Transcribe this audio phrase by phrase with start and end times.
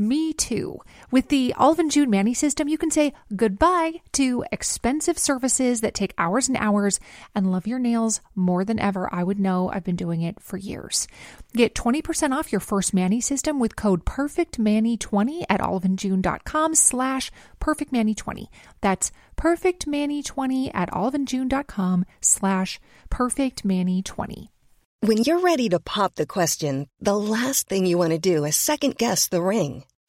[0.00, 0.80] me too.
[1.10, 6.14] With the and June Manny system, you can say goodbye to expensive services that take
[6.16, 6.98] hours and hours
[7.34, 9.08] and love your nails more than ever.
[9.12, 11.06] I would know I've been doing it for years.
[11.52, 17.30] Get 20% off your first Manny system with code PERFECTManny20 at oliveandjune.com slash
[17.60, 18.46] PERFECTManny20.
[18.80, 22.80] That's PERFECTManny20 at oliveandjune.com slash
[23.10, 24.48] PERFECTManny20.
[25.02, 28.54] When you're ready to pop the question, the last thing you want to do is
[28.54, 29.84] second guess the ring.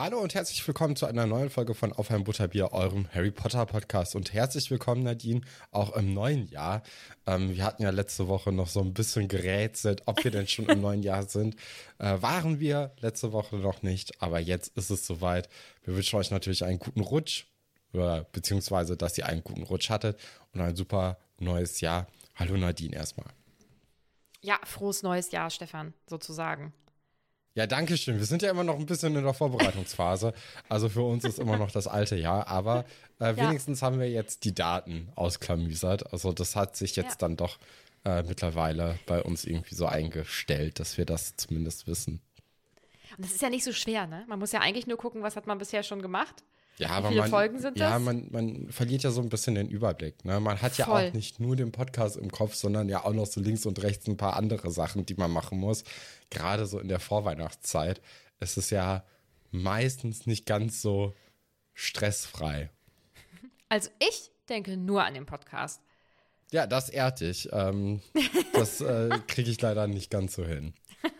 [0.00, 3.66] Hallo und herzlich willkommen zu einer neuen Folge von Auf ein Butterbier, eurem Harry Potter
[3.66, 4.14] Podcast.
[4.14, 5.40] Und herzlich willkommen, Nadine,
[5.72, 6.84] auch im neuen Jahr.
[7.26, 10.66] Ähm, wir hatten ja letzte Woche noch so ein bisschen gerätselt, ob wir denn schon
[10.66, 11.56] im neuen Jahr sind.
[11.98, 15.48] Äh, waren wir letzte Woche noch nicht, aber jetzt ist es soweit.
[15.82, 17.46] Wir wünschen euch natürlich einen guten Rutsch,
[17.92, 20.16] oder, beziehungsweise, dass ihr einen guten Rutsch hattet
[20.54, 22.06] und ein super neues Jahr.
[22.36, 23.26] Hallo Nadine erstmal.
[24.42, 26.72] Ja, frohes neues Jahr, Stefan, sozusagen.
[27.58, 28.18] Ja, danke schön.
[28.18, 30.32] Wir sind ja immer noch ein bisschen in der Vorbereitungsphase.
[30.68, 32.84] Also für uns ist immer noch das alte Jahr, aber
[33.18, 36.12] äh, wenigstens haben wir jetzt die Daten ausklamüsert.
[36.12, 37.16] Also das hat sich jetzt Ja.
[37.18, 37.58] dann doch
[38.04, 42.20] äh, mittlerweile bei uns irgendwie so eingestellt, dass wir das zumindest wissen.
[43.16, 44.24] Und das ist ja nicht so schwer, ne?
[44.28, 46.44] Man muss ja eigentlich nur gucken, was hat man bisher schon gemacht.
[46.78, 48.02] Ja, Wie aber viele man, Folgen sind ja, das?
[48.02, 50.24] man, man verliert ja so ein bisschen den Überblick.
[50.24, 50.38] Ne?
[50.38, 51.08] Man hat ja Voll.
[51.08, 54.06] auch nicht nur den Podcast im Kopf, sondern ja auch noch so links und rechts
[54.06, 55.84] ein paar andere Sachen, die man machen muss.
[56.30, 58.00] Gerade so in der Vorweihnachtszeit
[58.40, 59.04] ist es ja
[59.50, 61.14] meistens nicht ganz so
[61.74, 62.70] stressfrei.
[63.68, 65.82] Also ich denke nur an den Podcast.
[66.52, 67.48] Ja, das ehrt dich.
[67.52, 68.00] Ähm,
[68.54, 70.74] das äh, kriege ich leider nicht ganz so hin.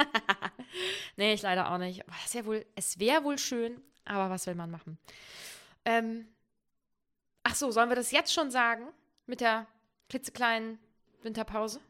[1.18, 2.06] Nee, ich leider auch nicht.
[2.06, 4.98] Aber das wär wohl, es wäre wohl schön, aber was will man machen?
[5.84, 6.26] Ähm,
[7.42, 8.88] ach so, sollen wir das jetzt schon sagen?
[9.26, 9.66] Mit der
[10.08, 10.78] klitzekleinen
[11.22, 11.80] Winterpause?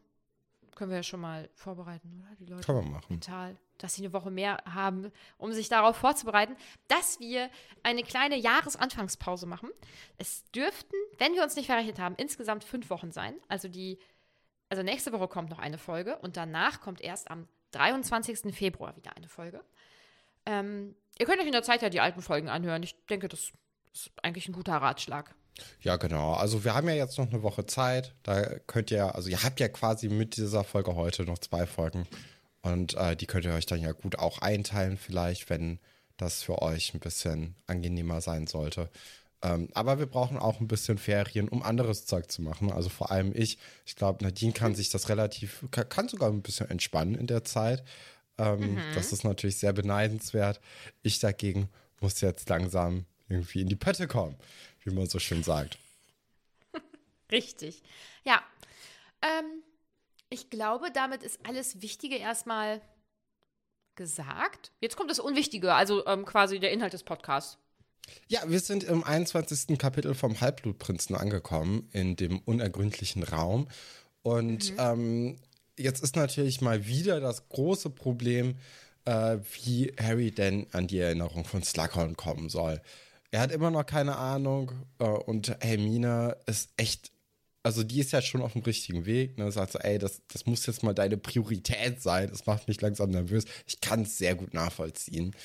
[0.75, 2.35] Können wir ja schon mal vorbereiten, oder?
[2.37, 3.07] Die Leute Kann man machen.
[3.09, 6.55] mental, dass sie eine Woche mehr haben, um sich darauf vorzubereiten,
[6.87, 7.49] dass wir
[7.83, 9.69] eine kleine Jahresanfangspause machen.
[10.17, 13.35] Es dürften, wenn wir uns nicht verrechnet haben, insgesamt fünf Wochen sein.
[13.49, 13.99] Also die,
[14.69, 18.55] also nächste Woche kommt noch eine Folge und danach kommt erst am 23.
[18.55, 19.63] Februar wieder eine Folge.
[20.49, 22.81] Ähm, ihr könnt euch in der Zeit ja die alten Folgen anhören.
[22.81, 23.51] Ich denke, das
[23.93, 25.35] ist eigentlich ein guter Ratschlag.
[25.81, 26.33] Ja, genau.
[26.33, 28.15] Also wir haben ja jetzt noch eine Woche Zeit.
[28.23, 32.07] Da könnt ihr, also ihr habt ja quasi mit dieser Folge heute noch zwei Folgen.
[32.61, 35.79] Und äh, die könnt ihr euch dann ja gut auch einteilen, vielleicht, wenn
[36.17, 38.89] das für euch ein bisschen angenehmer sein sollte.
[39.41, 42.71] Ähm, aber wir brauchen auch ein bisschen Ferien, um anderes Zeug zu machen.
[42.71, 43.57] Also vor allem ich.
[43.85, 47.43] Ich glaube, Nadine kann sich das relativ, kann, kann sogar ein bisschen entspannen in der
[47.43, 47.83] Zeit.
[48.39, 50.59] Ähm, Das ist natürlich sehr beneidenswert.
[51.01, 51.69] Ich dagegen
[51.99, 54.35] muss jetzt langsam irgendwie in die Pötte kommen,
[54.83, 55.77] wie man so schön sagt.
[57.31, 57.83] Richtig.
[58.23, 58.41] Ja.
[59.21, 59.63] Ähm,
[60.29, 62.81] ich glaube, damit ist alles Wichtige erstmal
[63.95, 64.71] gesagt.
[64.79, 67.57] Jetzt kommt das Unwichtige, also ähm, quasi der Inhalt des Podcasts.
[68.27, 69.77] Ja, wir sind im 21.
[69.77, 73.67] Kapitel vom Halbblutprinzen angekommen, in dem unergründlichen Raum.
[74.21, 75.37] Und ähm,
[75.79, 78.55] jetzt ist natürlich mal wieder das große Problem,
[79.05, 82.81] äh, wie Harry denn an die Erinnerung von Slughorn kommen soll.
[83.31, 87.11] Er hat immer noch keine Ahnung äh, und Hermine ist echt,
[87.63, 89.37] also die ist ja schon auf dem richtigen Weg.
[89.37, 89.51] Ne?
[89.51, 92.29] Sagt so, ey, das, das muss jetzt mal deine Priorität sein.
[92.29, 93.45] Das macht mich langsam nervös.
[93.67, 95.35] Ich kann es sehr gut nachvollziehen.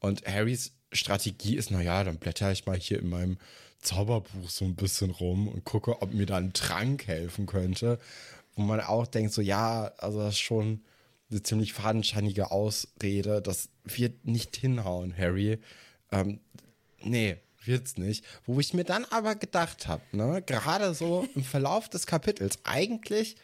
[0.00, 3.38] Und Harrys Strategie ist, naja, dann blätter ich mal hier in meinem
[3.80, 7.98] Zauberbuch so ein bisschen rum und gucke, ob mir da ein Trank helfen könnte.
[8.56, 10.84] Wo man auch denkt, so ja, also das ist schon
[11.30, 13.42] eine ziemlich fadenscheinige Ausrede.
[13.42, 15.58] Das wird nicht hinhauen, Harry.
[16.12, 16.40] Ähm,
[17.02, 18.24] nee, wird's nicht.
[18.44, 23.36] Wo ich mir dann aber gedacht habe, ne, gerade so im Verlauf des Kapitels, eigentlich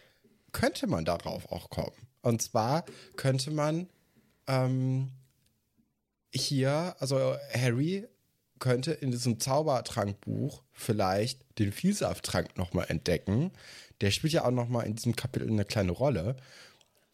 [0.52, 1.96] könnte man darauf auch kommen.
[2.22, 2.84] Und zwar
[3.16, 3.88] könnte man
[4.46, 5.10] ähm,
[6.32, 8.06] hier, also Harry
[8.58, 13.52] könnte in diesem Zaubertrankbuch vielleicht den Vielsafttrank nochmal entdecken.
[14.00, 16.37] Der spielt ja auch nochmal in diesem Kapitel eine kleine Rolle.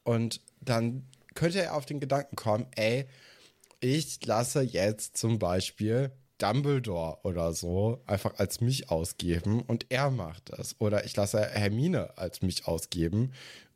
[0.05, 3.07] Und dann könnte er auf den Gedanken kommen, ey,
[3.81, 10.51] ich lasse jetzt zum Beispiel Dumbledore oder so einfach als mich ausgeben und er macht
[10.51, 10.77] es.
[10.79, 13.33] Oder ich lasse Hermine als mich ausgeben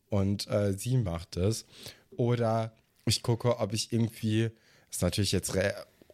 [0.09, 1.67] und äh, sie macht es.
[2.11, 2.73] Oder
[3.07, 4.51] ich gucke, ob ich irgendwie,
[4.91, 5.53] ist natürlich jetzt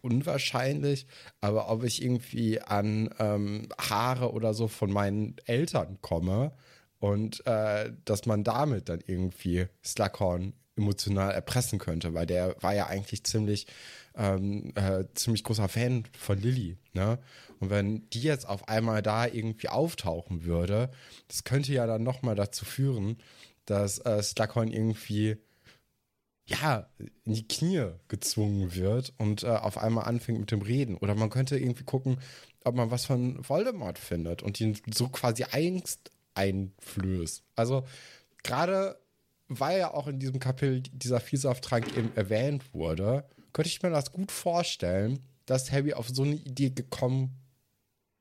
[0.03, 1.07] unwahrscheinlich,
[1.41, 6.53] aber ob ich irgendwie an ähm, Haare oder so von meinen Eltern komme
[6.99, 12.87] und äh, dass man damit dann irgendwie Slughorn emotional erpressen könnte, weil der war ja
[12.87, 13.67] eigentlich ziemlich,
[14.15, 16.77] ähm, äh, ziemlich großer Fan von Lilly.
[16.93, 17.19] Ne?
[17.61, 20.91] Und wenn die jetzt auf einmal da irgendwie auftauchen würde,
[21.29, 23.17] das könnte ja dann nochmal dazu führen,
[23.65, 25.39] dass äh, Slughorn irgendwie
[26.49, 26.89] ja,
[27.25, 30.97] in die Knie gezwungen wird und äh, auf einmal anfängt mit dem Reden.
[30.97, 32.19] Oder man könnte irgendwie gucken,
[32.65, 37.43] ob man was von Voldemort findet und ihn so quasi Angst einflößt.
[37.57, 37.85] Also
[38.43, 38.99] gerade
[39.49, 44.13] weil ja auch in diesem Kapitel dieser Vielsafttrank eben erwähnt wurde, könnte ich mir das
[44.13, 47.37] gut vorstellen, dass Harry auf so eine Idee gekommen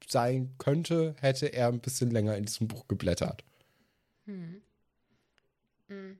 [0.07, 3.43] sein könnte, hätte er ein bisschen länger in diesem Buch geblättert.
[4.25, 4.61] Hm.
[5.87, 6.19] Hm.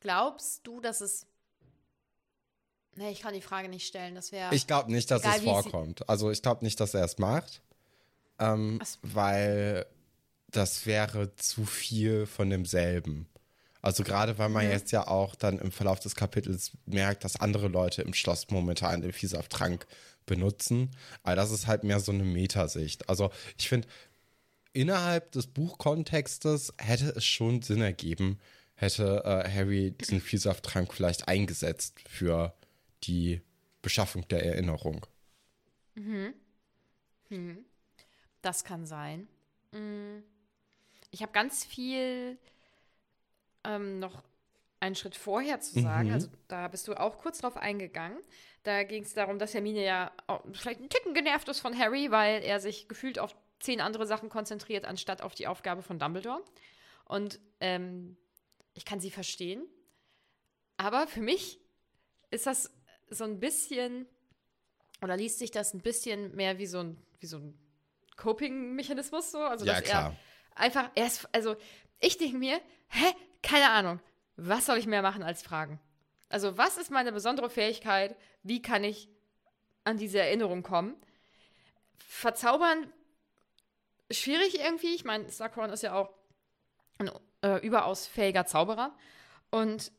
[0.00, 1.26] Glaubst du, dass es.
[2.96, 4.14] Nee, ich kann die Frage nicht stellen.
[4.14, 4.54] Das wäre.
[4.54, 6.08] Ich glaube nicht, dass egal, es vorkommt.
[6.08, 7.62] Also ich glaube nicht, dass er es macht.
[8.38, 9.86] Ähm, weil
[10.56, 13.26] das wäre zu viel von demselben.
[13.82, 14.72] Also gerade weil man mhm.
[14.72, 19.02] jetzt ja auch dann im Verlauf des Kapitels merkt, dass andere Leute im Schloss momentan
[19.02, 19.86] den Viehsafttrank
[20.24, 20.90] benutzen.
[21.22, 23.08] Aber das ist halt mehr so eine Metasicht.
[23.08, 23.86] Also ich finde,
[24.72, 28.38] innerhalb des Buchkontextes hätte es schon Sinn ergeben,
[28.74, 32.54] hätte äh, Harry diesen Vielsafttrank vielleicht eingesetzt für
[33.02, 33.42] die
[33.82, 35.04] Beschaffung der Erinnerung.
[35.94, 36.32] Mhm.
[37.28, 37.64] Hm.
[38.40, 39.28] Das kann sein.
[39.72, 40.22] Hm.
[41.14, 42.36] Ich habe ganz viel
[43.62, 44.24] ähm, noch
[44.80, 46.08] einen Schritt vorher zu sagen.
[46.08, 46.14] Mhm.
[46.14, 48.18] Also da bist du auch kurz drauf eingegangen.
[48.64, 50.10] Da ging es darum, dass Hermine ja
[50.52, 54.28] vielleicht ein Ticken genervt ist von Harry, weil er sich gefühlt auf zehn andere Sachen
[54.28, 56.42] konzentriert, anstatt auf die Aufgabe von Dumbledore.
[57.04, 58.16] Und ähm,
[58.74, 59.64] ich kann sie verstehen.
[60.78, 61.60] Aber für mich
[62.32, 62.72] ist das
[63.08, 64.08] so ein bisschen,
[65.00, 67.56] oder liest sich das ein bisschen mehr wie so ein, wie so ein
[68.16, 69.38] Coping-Mechanismus so.
[69.38, 70.10] Also, ja, klar.
[70.10, 70.16] er
[70.54, 71.56] einfach erst, also
[72.00, 74.00] ich denke mir, hä, keine Ahnung,
[74.36, 75.80] was soll ich mehr machen als fragen?
[76.28, 78.16] Also, was ist meine besondere Fähigkeit?
[78.42, 79.08] Wie kann ich
[79.84, 80.96] an diese Erinnerung kommen?
[81.98, 82.92] Verzaubern,
[84.10, 84.94] schwierig irgendwie.
[84.94, 86.10] Ich meine, Slughorn ist ja auch
[86.98, 87.10] ein
[87.42, 88.96] äh, überaus fähiger Zauberer.
[89.50, 89.92] Und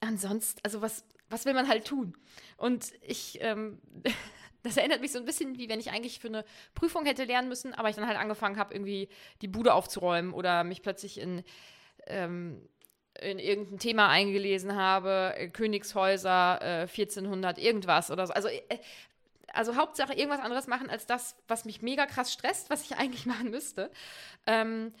[0.00, 2.16] ansonsten, also was, was will man halt tun?
[2.56, 3.80] Und ich, ähm,
[4.68, 6.44] das erinnert mich so ein bisschen, wie wenn ich eigentlich für eine
[6.74, 9.08] Prüfung hätte lernen müssen, aber ich dann halt angefangen habe, irgendwie
[9.40, 11.42] die Bude aufzuräumen oder mich plötzlich in,
[12.06, 12.68] ähm,
[13.20, 18.32] in irgendein Thema eingelesen habe, äh, Königshäuser, äh, 1400, irgendwas oder so.
[18.32, 18.78] Also, äh,
[19.52, 23.26] also Hauptsache irgendwas anderes machen als das, was mich mega krass stresst, was ich eigentlich
[23.26, 23.90] machen müsste.
[24.46, 24.92] Ähm,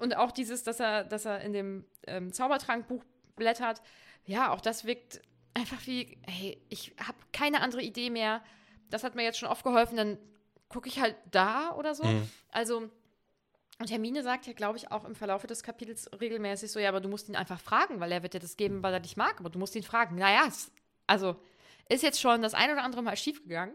[0.00, 3.04] und auch dieses, dass er, dass er in dem ähm, Zaubertrankbuch
[3.36, 3.80] blättert,
[4.26, 5.20] ja, auch das wirkt
[5.54, 8.42] einfach wie, hey, ich habe keine andere Idee mehr.
[8.90, 10.18] Das hat mir jetzt schon oft geholfen, dann
[10.68, 12.04] gucke ich halt da oder so.
[12.04, 12.28] Mhm.
[12.50, 12.90] Also,
[13.78, 17.00] und Hermine sagt ja, glaube ich, auch im Verlauf des Kapitels regelmäßig so, ja, aber
[17.00, 19.40] du musst ihn einfach fragen, weil er wird dir das geben, weil er dich mag,
[19.40, 20.16] aber du musst ihn fragen.
[20.16, 20.48] Naja,
[21.06, 21.36] also
[21.88, 23.74] ist jetzt schon das ein oder andere Mal schiefgegangen.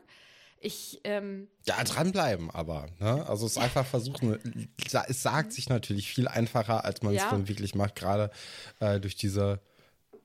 [0.62, 2.88] Ich, ähm, ja, dranbleiben aber.
[3.00, 3.26] Ne?
[3.28, 4.68] Also es ist einfach versuchen,
[5.08, 7.24] es sagt sich natürlich viel einfacher, als man ja.
[7.24, 8.30] es dann wirklich macht, gerade
[8.82, 9.62] äh, durch diese,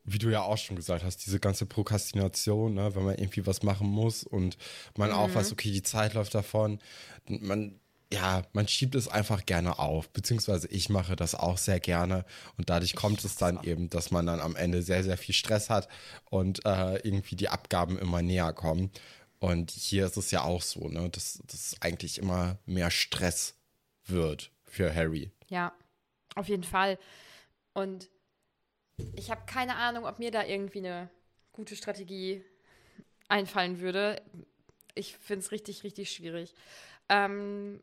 [0.05, 2.95] wie du ja auch schon gesagt hast, diese ganze Prokrastination, ne?
[2.95, 4.57] wenn man irgendwie was machen muss und
[4.97, 5.17] man mhm.
[5.17, 6.79] auch weiß, okay, die Zeit läuft davon.
[7.27, 7.81] Man,
[8.13, 12.25] ja, man schiebt es einfach gerne auf, beziehungsweise ich mache das auch sehr gerne
[12.59, 15.71] und dadurch kommt es dann eben, dass man dann am Ende sehr, sehr viel Stress
[15.71, 15.89] hat
[16.31, 18.91] und äh, irgendwie die Abgaben immer näher kommen.
[19.41, 23.57] Und hier ist es ja auch so, ne, dass das eigentlich immer mehr Stress
[24.07, 25.33] wird für Harry.
[25.49, 25.73] Ja,
[26.35, 26.99] auf jeden Fall.
[27.73, 28.09] Und
[29.17, 31.11] ich habe keine Ahnung, ob mir da irgendwie eine
[31.53, 32.45] gute Strategie
[33.29, 34.21] einfallen würde.
[34.95, 36.55] Ich finde es richtig, richtig schwierig.
[37.09, 37.83] Ähm,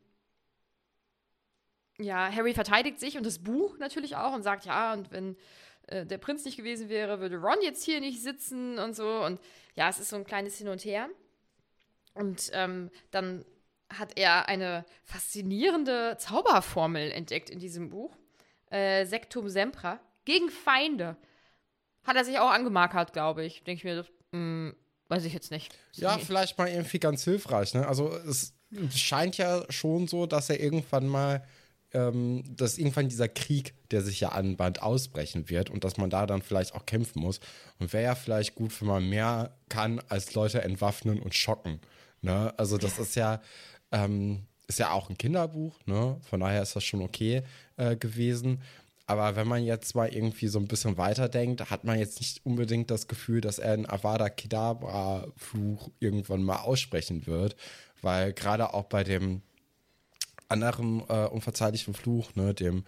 [1.98, 5.36] ja, Harry verteidigt sich und das Buch natürlich auch und sagt, ja, und wenn
[5.88, 9.24] äh, der Prinz nicht gewesen wäre, würde Ron jetzt hier nicht sitzen und so.
[9.24, 9.40] Und
[9.74, 11.08] ja, es ist so ein kleines Hin und Her.
[12.14, 13.44] Und ähm, dann
[13.90, 18.16] hat er eine faszinierende Zauberformel entdeckt in diesem Buch.
[18.70, 20.00] Äh, Sectum Sempra.
[20.24, 21.16] Gegen Feinde.
[22.04, 23.64] Hat er sich auch angemarkert, glaube ich.
[23.64, 24.76] Denke ich mir, mh, hm,
[25.08, 25.76] weiß ich jetzt nicht.
[25.94, 27.74] Ja, vielleicht mal irgendwie ganz hilfreich.
[27.74, 27.86] Ne?
[27.86, 28.54] Also es
[28.94, 31.44] scheint ja schon so, dass er irgendwann mal
[31.94, 36.26] ähm, dass irgendwann dieser Krieg, der sich ja anbahnt, ausbrechen wird und dass man da
[36.26, 37.40] dann vielleicht auch kämpfen muss.
[37.78, 41.80] Und wäre ja vielleicht gut, wenn man mehr kann als Leute entwaffnen und schocken.
[42.22, 42.52] Ne?
[42.56, 43.40] Also das ist ja,
[43.90, 46.18] ähm, ist ja auch ein Kinderbuch, ne?
[46.22, 47.42] Von daher ist das schon okay
[47.76, 48.62] äh, gewesen.
[49.12, 52.90] Aber wenn man jetzt mal irgendwie so ein bisschen weiterdenkt, hat man jetzt nicht unbedingt
[52.90, 57.54] das Gefühl, dass er einen Avada Kedavra-Fluch irgendwann mal aussprechen wird.
[58.00, 59.42] Weil gerade auch bei dem
[60.48, 62.84] anderen äh, unverzeihlichen Fluch, ne, dem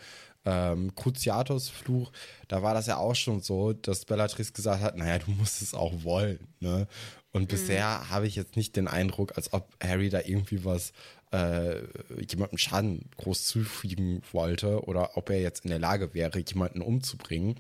[0.47, 2.11] ähm, Cruciatus-Fluch,
[2.49, 5.75] da war das ja auch schon so, dass Bellatrix gesagt hat, naja, du musst es
[5.75, 6.39] auch wollen.
[6.61, 6.87] Ne?
[7.33, 7.49] Und mhm.
[7.49, 10.95] bisher habe ich jetzt nicht den Eindruck, als ob Harry da irgendwie was
[11.33, 11.83] äh,
[12.29, 17.57] jemandem Schaden groß zufügen wollte oder ob er jetzt in der Lage wäre, jemanden umzubringen.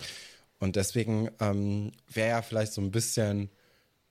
[0.58, 3.50] Und deswegen ähm, wäre ja vielleicht so ein bisschen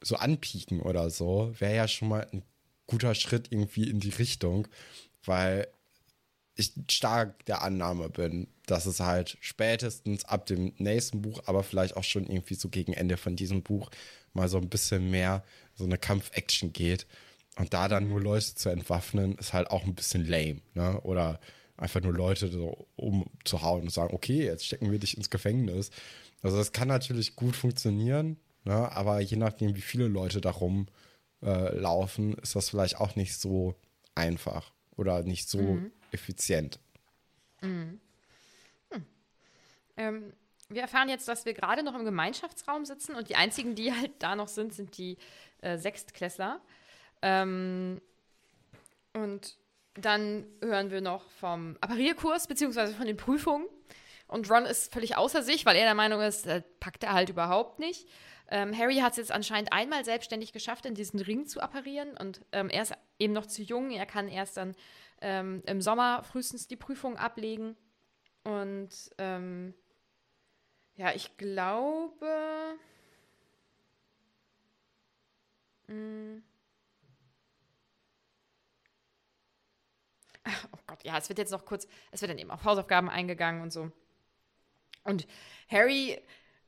[0.02, 2.44] so anpieken oder so, wäre ja schon mal ein
[2.88, 4.68] guter Schritt irgendwie in die Richtung,
[5.24, 5.68] weil
[6.56, 11.98] ich stark der Annahme bin, dass es halt spätestens ab dem nächsten Buch, aber vielleicht
[11.98, 13.90] auch schon irgendwie so gegen Ende von diesem Buch
[14.34, 15.44] mal so ein bisschen mehr
[15.76, 17.08] so eine Kampf-Action geht.
[17.58, 21.00] Und da dann nur Leute zu entwaffnen, ist halt auch ein bisschen lame, ne?
[21.02, 21.40] Oder
[21.78, 25.92] einfach nur Leute so umzuhauen und sagen, okay, jetzt stecken wir dich ins Gefängnis.
[26.42, 28.92] Also das kann natürlich gut funktionieren, ne?
[28.92, 30.88] aber je nachdem, wie viele Leute darum
[31.42, 33.76] äh, laufen, ist das vielleicht auch nicht so
[34.14, 36.80] einfach oder nicht so mhm effizient.
[37.62, 38.00] Mhm.
[38.92, 39.06] Hm.
[39.98, 40.34] Ähm,
[40.70, 44.12] wir erfahren jetzt, dass wir gerade noch im Gemeinschaftsraum sitzen und die einzigen, die halt
[44.20, 45.18] da noch sind, sind die
[45.62, 46.62] äh, Sechstklässler.
[47.24, 48.01] Ähm,
[49.13, 49.58] und
[49.96, 53.65] dann hören wir noch vom Apparierkurs beziehungsweise von den Prüfungen.
[54.27, 57.30] Und Ron ist völlig außer sich, weil er der Meinung ist, äh, packt er halt
[57.30, 58.08] überhaupt nicht.
[58.50, 62.18] Ähm, Harry hat es jetzt anscheinend einmal selbstständig geschafft, in diesen Ring zu apparieren.
[62.18, 63.92] Und ähm, er ist eben noch zu jung.
[63.92, 64.75] Er kann erst dann
[65.22, 67.77] ähm, im Sommer frühestens die Prüfung ablegen.
[68.44, 69.74] Und ähm,
[70.96, 72.27] ja, ich glaube.
[75.88, 76.42] Mh,
[80.46, 83.62] oh Gott, ja, es wird jetzt noch kurz, es wird dann eben auf Hausaufgaben eingegangen
[83.62, 83.92] und so.
[85.04, 85.28] Und
[85.70, 86.22] Harry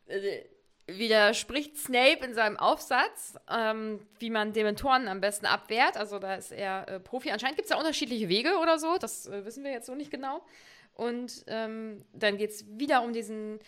[0.07, 0.43] äh,
[0.87, 5.97] widerspricht Snape in seinem Aufsatz, ähm, wie man Dementoren am besten abwehrt.
[5.97, 7.31] Also da ist er äh, Profi.
[7.31, 8.97] Anscheinend gibt es ja unterschiedliche Wege oder so.
[8.97, 10.45] Das äh, wissen wir jetzt so nicht genau.
[10.93, 13.59] Und ähm, dann geht es wieder um diesen,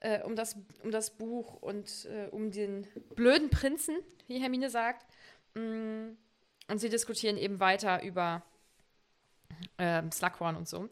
[0.00, 3.96] äh, um, das, um das Buch und äh, um den blöden Prinzen,
[4.26, 5.06] wie Hermine sagt.
[5.54, 6.10] Mm,
[6.68, 8.42] und sie diskutieren eben weiter über
[9.78, 10.88] ähm, Slughorn und so.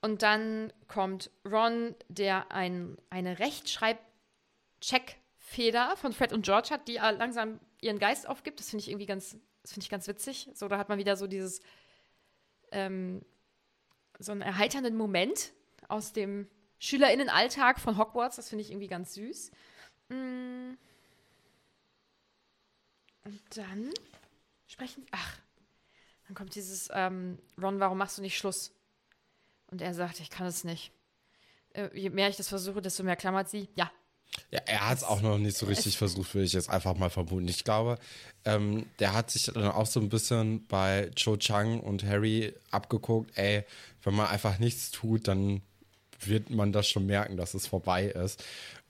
[0.00, 6.94] Und dann kommt Ron, der ein, eine Rechtschreibcheck Feder von Fred und George hat, die
[6.94, 8.58] langsam ihren Geist aufgibt.
[8.58, 10.50] Das finde ich irgendwie ganz, das finde ich ganz witzig.
[10.54, 11.60] So, da hat man wieder so dieses,
[12.72, 13.24] ähm,
[14.18, 15.52] so einen erheiternden Moment
[15.88, 16.48] aus dem
[16.78, 18.36] SchülerInnenalltag von Hogwarts.
[18.36, 19.50] Das finde ich irgendwie ganz süß.
[20.08, 20.74] Mm.
[23.24, 23.90] Und dann
[24.66, 25.38] sprechen, ach,
[26.26, 28.72] dann kommt dieses, ähm, Ron, warum machst du nicht Schluss?
[29.70, 30.92] Und er sagt, ich kann es nicht.
[31.72, 33.68] Äh, je mehr ich das versuche, desto mehr klammert sie.
[33.74, 33.90] Ja,
[34.50, 37.10] ja, er hat es auch noch nicht so richtig versucht, würde ich jetzt einfach mal
[37.10, 37.48] vermuten.
[37.48, 37.98] Ich glaube,
[38.44, 43.36] ähm, der hat sich dann auch so ein bisschen bei Cho Chang und Harry abgeguckt,
[43.36, 43.64] ey,
[44.02, 45.62] wenn man einfach nichts tut, dann
[46.20, 48.42] wird man das schon merken, dass es vorbei ist.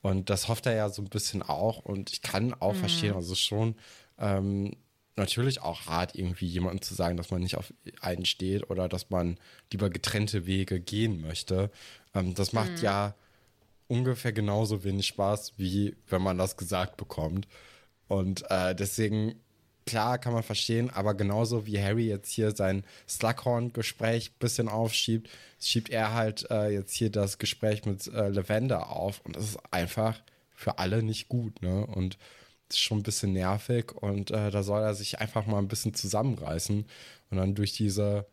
[0.02, 1.78] Und das hofft er ja so ein bisschen auch.
[1.78, 2.78] Und ich kann auch mhm.
[2.78, 3.76] verstehen, also schon
[4.18, 4.76] ähm,
[5.16, 9.10] natürlich auch hart, irgendwie jemandem zu sagen, dass man nicht auf einen steht oder dass
[9.10, 9.38] man
[9.72, 11.70] lieber getrennte Wege gehen möchte.
[12.14, 12.82] Ähm, das macht mhm.
[12.82, 13.14] ja
[13.88, 17.48] ungefähr genauso wenig Spaß, wie wenn man das gesagt bekommt.
[18.08, 19.40] Und äh, deswegen,
[19.86, 25.30] klar, kann man verstehen, aber genauso wie Harry jetzt hier sein Slughorn-Gespräch ein bisschen aufschiebt,
[25.60, 29.20] schiebt er halt äh, jetzt hier das Gespräch mit äh, Lavender auf.
[29.24, 30.20] Und das ist einfach
[30.54, 31.86] für alle nicht gut, ne?
[31.86, 32.18] Und
[32.68, 35.94] ist schon ein bisschen nervig und äh, da soll er sich einfach mal ein bisschen
[35.94, 36.86] zusammenreißen
[37.30, 38.26] und dann durch diese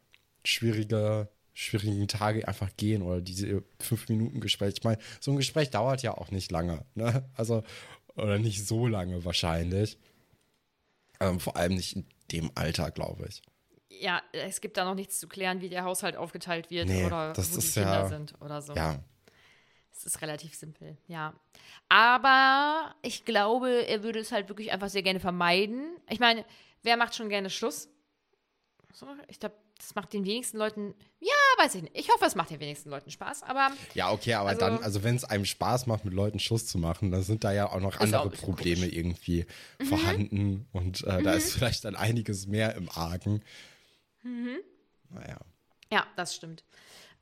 [0.44, 4.74] schwierige schwierigen Tage einfach gehen oder diese fünf Minuten Gespräch.
[4.78, 6.84] Ich meine, so ein Gespräch dauert ja auch nicht lange.
[6.96, 7.30] Ne?
[7.36, 7.64] Also
[8.16, 9.98] Oder nicht so lange wahrscheinlich.
[11.20, 13.42] Ähm, vor allem nicht in dem Alter, glaube ich.
[13.90, 17.34] Ja, es gibt da noch nichts zu klären, wie der Haushalt aufgeteilt wird Nee, oder
[17.34, 18.74] das wo die Kinder ja- sind oder so.
[18.74, 19.00] Ja,
[20.06, 21.34] Es ist relativ simpel, ja.
[21.88, 25.96] Aber ich glaube, er würde es halt wirklich einfach sehr gerne vermeiden.
[26.10, 26.44] Ich meine,
[26.82, 27.88] wer macht schon gerne Schluss?
[28.92, 31.98] So, ich glaube, das macht den wenigsten Leuten, ja, weiß ich nicht.
[31.98, 35.04] Ich hoffe, es macht den wenigsten Leuten Spaß, aber ja, okay, aber Also- dann, also
[35.04, 37.80] wenn es einem Spaß macht, mit Leuten Schluss zu machen, dann sind da ja auch
[37.80, 38.96] noch andere auch Probleme komisch.
[38.98, 39.46] irgendwie
[39.80, 39.86] Mhm.
[39.86, 43.42] vorhanden und äh, da ist vielleicht dann einiges mehr im Argen.
[44.24, 44.58] Mhm.
[45.10, 45.38] Naja.
[45.92, 46.64] ja, das stimmt.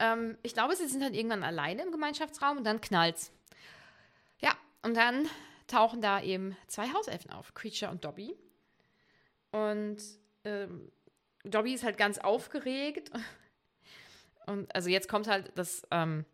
[0.02, 3.32] Ähm, ich glaube, sie sind dann irgendwann alleine im Gemeinschaftsraum und dann knallt's.
[4.40, 5.30] Ja, und dann
[5.68, 8.36] tauchen da eben zwei Hauselfen auf, Creature und Dobby.
[9.52, 9.98] Und
[10.44, 10.92] ähm,
[11.44, 13.12] Dobby ist halt ganz aufgeregt.
[14.48, 16.26] Und also jetzt kommt halt, dass ähm,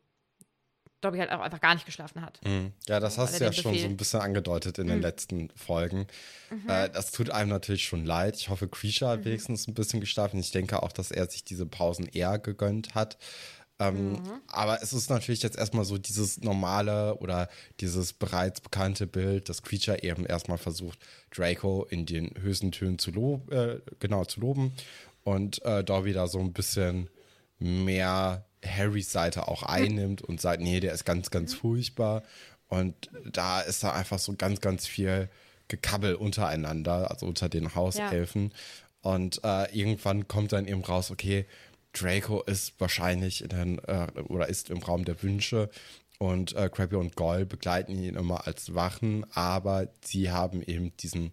[1.02, 2.40] Dobby halt auch einfach gar nicht geschlafen hat.
[2.44, 2.74] Mhm.
[2.88, 6.08] Ja, das hast du ja schon so Befehl- ein bisschen angedeutet in den letzten Folgen.
[6.68, 8.36] Äh, das tut einem natürlich schon leid.
[8.38, 10.40] Ich hoffe, Creature hat wenigstens ein bisschen geschlafen.
[10.40, 13.18] Ich denke auch, dass er sich diese Pausen eher gegönnt hat.
[13.80, 17.48] Ähm, Aber es ist natürlich jetzt erstmal so dieses normale oder
[17.80, 20.98] dieses bereits bekannte Bild, dass Creature eben erstmal versucht,
[21.30, 24.74] Draco in den höchsten Tönen zu, lob, äh, genau, zu loben
[25.24, 27.08] und äh, Dobby da so ein bisschen
[27.60, 32.24] mehr Harrys Seite auch einnimmt und sagt, nee, der ist ganz, ganz furchtbar.
[32.68, 35.30] Und da ist da einfach so ganz, ganz viel
[35.68, 38.54] Gekabbel untereinander, also unter den Hauselfen.
[39.02, 41.46] Und äh, irgendwann kommt dann eben raus, okay,
[41.94, 45.70] Draco ist wahrscheinlich in den, äh, oder ist im Raum der Wünsche.
[46.20, 51.32] Und äh, Krabby und Goll begleiten ihn immer als Wachen, aber sie haben eben diesen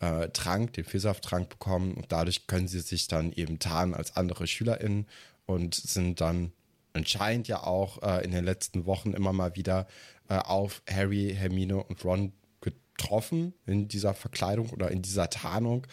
[0.00, 1.94] äh, Trank, den Vielsafttrank bekommen.
[1.94, 5.06] Und dadurch können sie sich dann eben tarnen als andere SchülerInnen
[5.46, 6.52] und sind dann
[6.92, 9.86] anscheinend ja auch äh, in den letzten Wochen immer mal wieder
[10.28, 15.86] äh, auf Harry, Hermine und Ron getroffen in dieser Verkleidung oder in dieser Tarnung.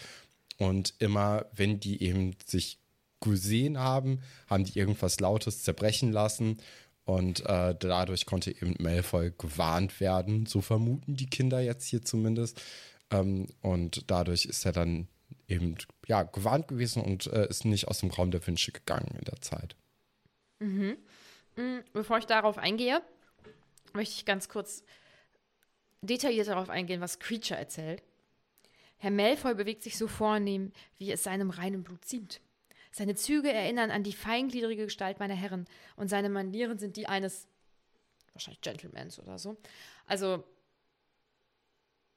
[0.58, 2.79] Und immer, wenn die eben sich
[3.22, 6.58] gesehen haben, haben die irgendwas Lautes zerbrechen lassen.
[7.06, 10.45] Und äh, dadurch konnte eben Malfoy gewarnt werden.
[10.45, 12.62] So vermuten die Kinder jetzt hier zumindest.
[13.10, 15.08] Ähm, und dadurch ist er dann
[15.47, 15.76] eben
[16.08, 19.41] ja, gewarnt gewesen und äh, ist nicht aus dem Raum der Wünsche gegangen in der
[19.41, 19.76] Zeit.
[21.93, 23.02] Bevor ich darauf eingehe,
[23.93, 24.84] möchte ich ganz kurz
[26.02, 28.04] detailliert darauf eingehen, was Creature erzählt.
[28.98, 32.41] Herr Malfoy bewegt sich so vornehm, wie es seinem reinen Blut ziemt.
[32.91, 37.48] Seine Züge erinnern an die feingliedrige Gestalt meiner Herren und seine Manieren sind die eines
[38.34, 39.58] wahrscheinlich Gentlemans oder so.
[40.06, 40.43] Also,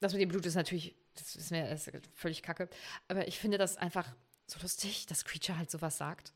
[0.01, 2.69] das mit dem Blut ist natürlich, das ist mir das ist völlig kacke.
[3.09, 4.13] Aber ich finde das einfach
[4.47, 6.33] so lustig, dass Creature halt sowas sagt.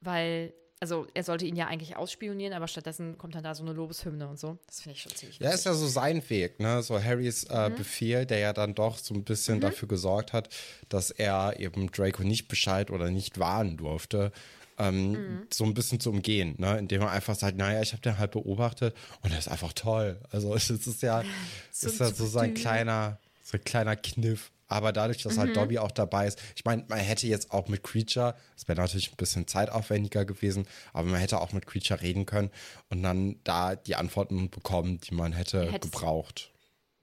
[0.00, 0.52] Weil,
[0.84, 4.28] also, er sollte ihn ja eigentlich ausspionieren, aber stattdessen kommt dann da so eine Lobeshymne
[4.28, 4.58] und so.
[4.66, 6.82] Das finde ich schon ziemlich Ja, ist ja so sein Weg, ne?
[6.82, 7.76] So Harrys äh, Mhm.
[7.76, 10.50] Befehl, der ja dann doch so ein bisschen dafür gesorgt hat,
[10.90, 14.30] dass er eben Draco nicht Bescheid oder nicht warnen durfte.
[14.76, 15.46] Ähm, Mhm.
[15.52, 16.76] So ein bisschen zu umgehen, ne?
[16.78, 20.20] indem er einfach sagt, naja, ich habe den halt beobachtet und er ist einfach toll.
[20.30, 21.24] Also es ist ja,
[21.70, 24.50] So ist ja so sein kleiner, so ein kleiner Kniff.
[24.66, 25.40] Aber dadurch, dass Mhm.
[25.40, 28.80] halt Dobby auch dabei ist, ich meine, man hätte jetzt auch mit Creature, es wäre
[28.80, 32.50] natürlich ein bisschen zeitaufwendiger gewesen, aber man hätte auch mit Creature reden können
[32.88, 36.50] und dann da die Antworten bekommen, die man hätte Hättest- gebraucht.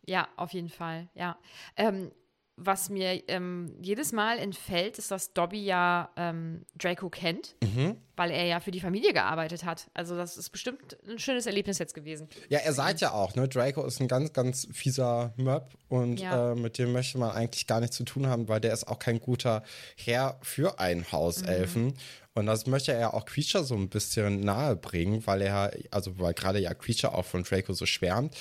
[0.07, 1.37] Ja, auf jeden Fall, ja.
[1.77, 2.11] Ähm,
[2.57, 7.95] was mir ähm, jedes Mal entfällt, ist, dass Dobby ja ähm, Draco kennt, Mhm.
[8.15, 9.89] weil er ja für die Familie gearbeitet hat.
[9.95, 12.27] Also das ist bestimmt ein schönes Erlebnis jetzt gewesen.
[12.49, 16.51] Ja, er sagt ja auch, ne, Draco ist ein ganz, ganz fieser Möb und Ja.
[16.51, 18.99] äh, mit dem möchte man eigentlich gar nichts zu tun haben, weil der ist auch
[18.99, 19.63] kein guter
[19.95, 21.85] Herr für einen Hauselfen.
[21.85, 21.93] Mhm.
[22.33, 26.33] Und das möchte er auch Creature so ein bisschen nahe bringen, weil er, also weil
[26.33, 28.35] gerade ja Creature auch von Draco so schwärmt.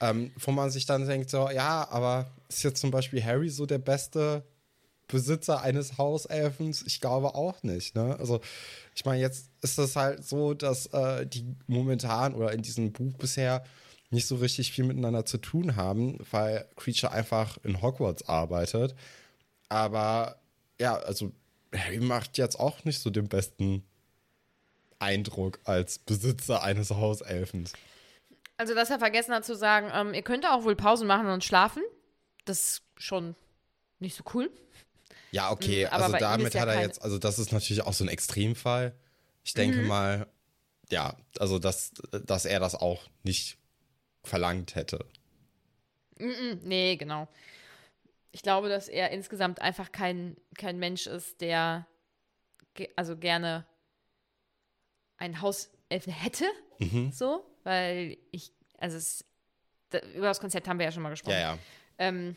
[0.00, 3.66] Ähm, wo man sich dann denkt, so, ja, aber ist jetzt zum Beispiel Harry so
[3.66, 4.42] der beste
[5.08, 6.82] Besitzer eines Hauselfens?
[6.86, 7.94] Ich glaube auch nicht.
[7.94, 8.16] Ne?
[8.18, 8.40] Also,
[8.94, 13.12] ich meine, jetzt ist es halt so, dass äh, die momentan oder in diesem Buch
[13.18, 13.62] bisher
[14.10, 18.94] nicht so richtig viel miteinander zu tun haben, weil Creature einfach in Hogwarts arbeitet.
[19.68, 20.36] Aber
[20.80, 21.32] ja, also
[21.74, 23.84] Harry macht jetzt auch nicht so den besten
[24.98, 27.72] Eindruck als Besitzer eines Hauselfens.
[28.60, 31.42] Also, dass er vergessen hat zu sagen, ähm, ihr könnt auch wohl Pausen machen und
[31.42, 31.82] schlafen.
[32.44, 33.34] Das ist schon
[34.00, 34.50] nicht so cool.
[35.30, 37.94] Ja, okay, aber also damit ja hat er kein- jetzt, also das ist natürlich auch
[37.94, 38.94] so ein Extremfall.
[39.44, 39.86] Ich denke Mhm.
[39.86, 40.26] mal,
[40.90, 41.92] ja, also dass,
[42.26, 43.56] dass er das auch nicht
[44.24, 45.06] verlangt hätte.
[46.18, 47.28] Mm, Nee, genau.
[48.32, 51.86] Ich glaube, dass er insgesamt einfach kein, kein Mensch ist, der
[52.74, 53.66] ge also gerne
[55.16, 56.44] ein Hauselfen hätte.
[57.10, 59.24] So, weil ich, also es,
[59.90, 61.34] da, über das Konzept haben wir ja schon mal gesprochen.
[61.34, 61.58] Ja, ja.
[61.98, 62.36] Ähm,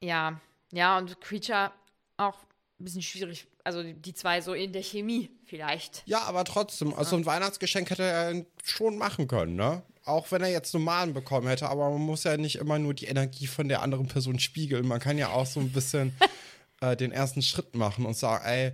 [0.00, 0.40] ja,
[0.72, 1.72] ja, und Creature
[2.16, 2.38] auch
[2.78, 3.46] ein bisschen schwierig.
[3.64, 6.02] Also die zwei so in der Chemie vielleicht.
[6.06, 9.82] Ja, aber trotzdem, also ein Weihnachtsgeschenk hätte er schon machen können, ne?
[10.04, 13.06] Auch wenn er jetzt Nomaden bekommen hätte, aber man muss ja nicht immer nur die
[13.06, 14.86] Energie von der anderen Person spiegeln.
[14.86, 16.16] Man kann ja auch so ein bisschen
[16.80, 18.72] äh, den ersten Schritt machen und sagen, ey,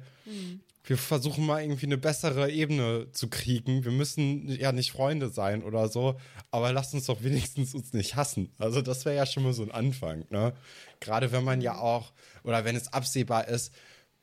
[0.84, 3.84] wir versuchen mal irgendwie eine bessere Ebene zu kriegen.
[3.84, 6.18] Wir müssen ja nicht Freunde sein oder so,
[6.50, 8.50] aber lasst uns doch wenigstens uns nicht hassen.
[8.58, 10.52] Also das wäre ja schon mal so ein Anfang, ne?
[11.00, 13.72] Gerade wenn man ja auch, oder wenn es absehbar ist,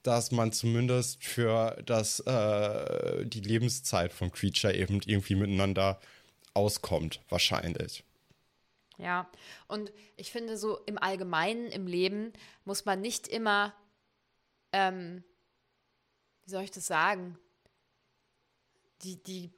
[0.04, 6.00] dass man zumindest für das, äh, die Lebenszeit von Creature eben irgendwie miteinander
[6.54, 8.04] auskommt, wahrscheinlich.
[8.98, 9.30] Ja,
[9.68, 12.34] und ich finde so im Allgemeinen im Leben
[12.66, 13.74] muss man nicht immer,
[14.74, 15.24] ähm,
[16.50, 17.38] wie soll ich das sagen,
[19.04, 19.52] die, die,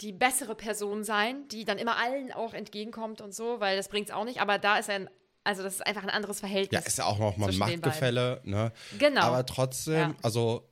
[0.00, 4.08] die bessere Person sein, die dann immer allen auch entgegenkommt und so, weil das bringt
[4.08, 4.40] es auch nicht.
[4.40, 5.08] Aber da ist ein,
[5.44, 6.80] also das ist einfach ein anderes Verhältnis.
[6.82, 8.72] Ja, ist ja auch nochmal ein Machtgefälle, ne?
[8.98, 9.20] Genau.
[9.20, 10.14] Aber trotzdem, Ja.
[10.24, 10.68] also,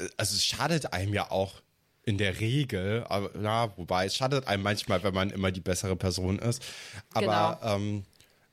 [0.00, 1.62] äh, also es schadet einem ja auch
[2.02, 5.94] in der Regel, aber na, wobei es schadet einem manchmal, wenn man immer die bessere
[5.94, 6.60] Person ist.
[7.14, 7.76] Aber Genau.
[7.76, 8.04] ähm,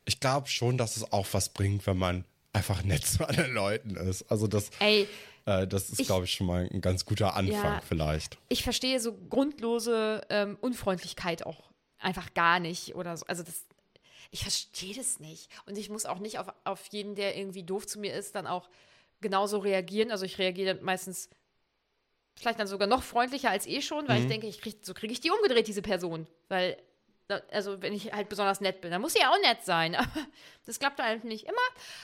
[0.06, 3.96] ich glaube schon, dass es auch was bringt, wenn man einfach nett zu anderen Leuten
[3.96, 4.24] ist.
[4.32, 5.08] Also das, Ey,
[5.46, 7.82] äh, das ist, glaube ich, schon mal ein ganz guter Anfang Ja.
[7.82, 8.38] vielleicht.
[8.50, 13.26] ich verstehe so grundlose ähm, Unfreundlichkeit auch einfach gar nicht oder so.
[13.26, 13.66] Also das,
[14.32, 15.50] ich verstehe das nicht.
[15.66, 18.46] Und ich muss auch nicht auf, auf jeden, der irgendwie doof zu mir ist, dann
[18.48, 18.70] auch
[19.22, 20.12] genauso reagieren.
[20.12, 21.30] Also ich reagiere meistens
[22.36, 25.13] vielleicht dann sogar noch freundlicher als eh schon, weil ich denke, ich krieg, so kriege
[25.13, 26.28] ich die umgedreht, diese Person.
[26.50, 26.78] Weil,
[27.52, 29.96] also wenn ich halt besonders nett bin, dann muss ja auch nett sein.
[29.96, 30.28] Aber
[30.66, 31.56] das klappt halt nicht immer.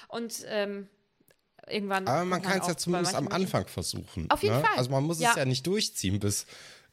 [0.08, 0.88] Und ähm,
[1.68, 2.08] irgendwann.
[2.08, 4.30] Aber man kann es ja zumindest am Anfang versuchen.
[4.30, 4.62] Auf jeden ne?
[4.62, 4.78] Fall.
[4.78, 5.32] Also man muss Ja.
[5.32, 6.46] es ja nicht durchziehen bis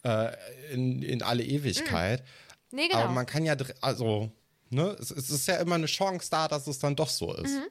[0.05, 0.33] äh,
[0.73, 2.25] in, in alle Ewigkeit.
[2.71, 3.01] Nee, genau.
[3.01, 4.31] Aber man kann ja, also,
[4.71, 7.55] ne, es, es ist ja immer eine Chance da, dass es dann doch so ist.
[7.55, 7.67] Mhm.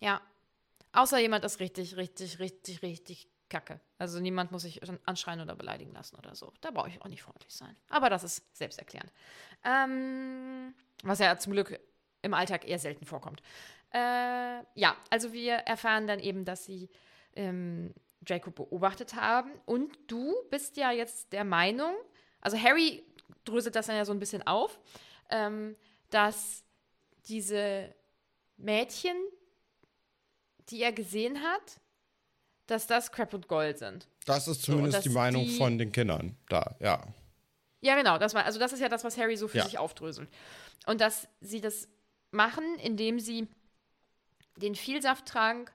[0.00, 0.20] Ja.
[0.92, 3.80] Außer jemand ist richtig, richtig, richtig, richtig kacke.
[3.98, 6.52] Also niemand muss sich anschreien oder beleidigen lassen oder so.
[6.60, 7.76] Da brauche ich auch nicht freundlich sein.
[7.88, 9.12] Aber das ist selbsterklärend.
[9.64, 11.78] Ähm, was ja zum Glück
[12.22, 13.42] im Alltag eher selten vorkommt.
[13.92, 13.98] Äh,
[14.74, 16.90] ja, also wir erfahren dann eben, dass sie
[17.36, 19.52] ähm, Draco beobachtet haben.
[19.66, 21.94] Und du bist ja jetzt der Meinung,
[22.40, 23.04] also Harry
[23.44, 24.80] dröselt das dann ja so ein bisschen auf,
[25.30, 25.76] ähm,
[26.10, 26.64] dass
[27.28, 27.94] diese
[28.56, 29.16] Mädchen,
[30.70, 31.80] die er gesehen hat,
[32.66, 34.06] dass das Crap und Gold sind.
[34.26, 37.02] Das ist So, zumindest dass die Meinung die- von den Kindern da, ja.
[37.82, 38.16] Ja, genau.
[38.18, 39.64] Das war, also das ist ja das, was Harry so für Ja.
[39.64, 40.28] sich aufdröselt.
[40.86, 41.86] Und dass sie das
[42.30, 43.46] machen, indem sie
[44.56, 45.72] den Vielsafttrank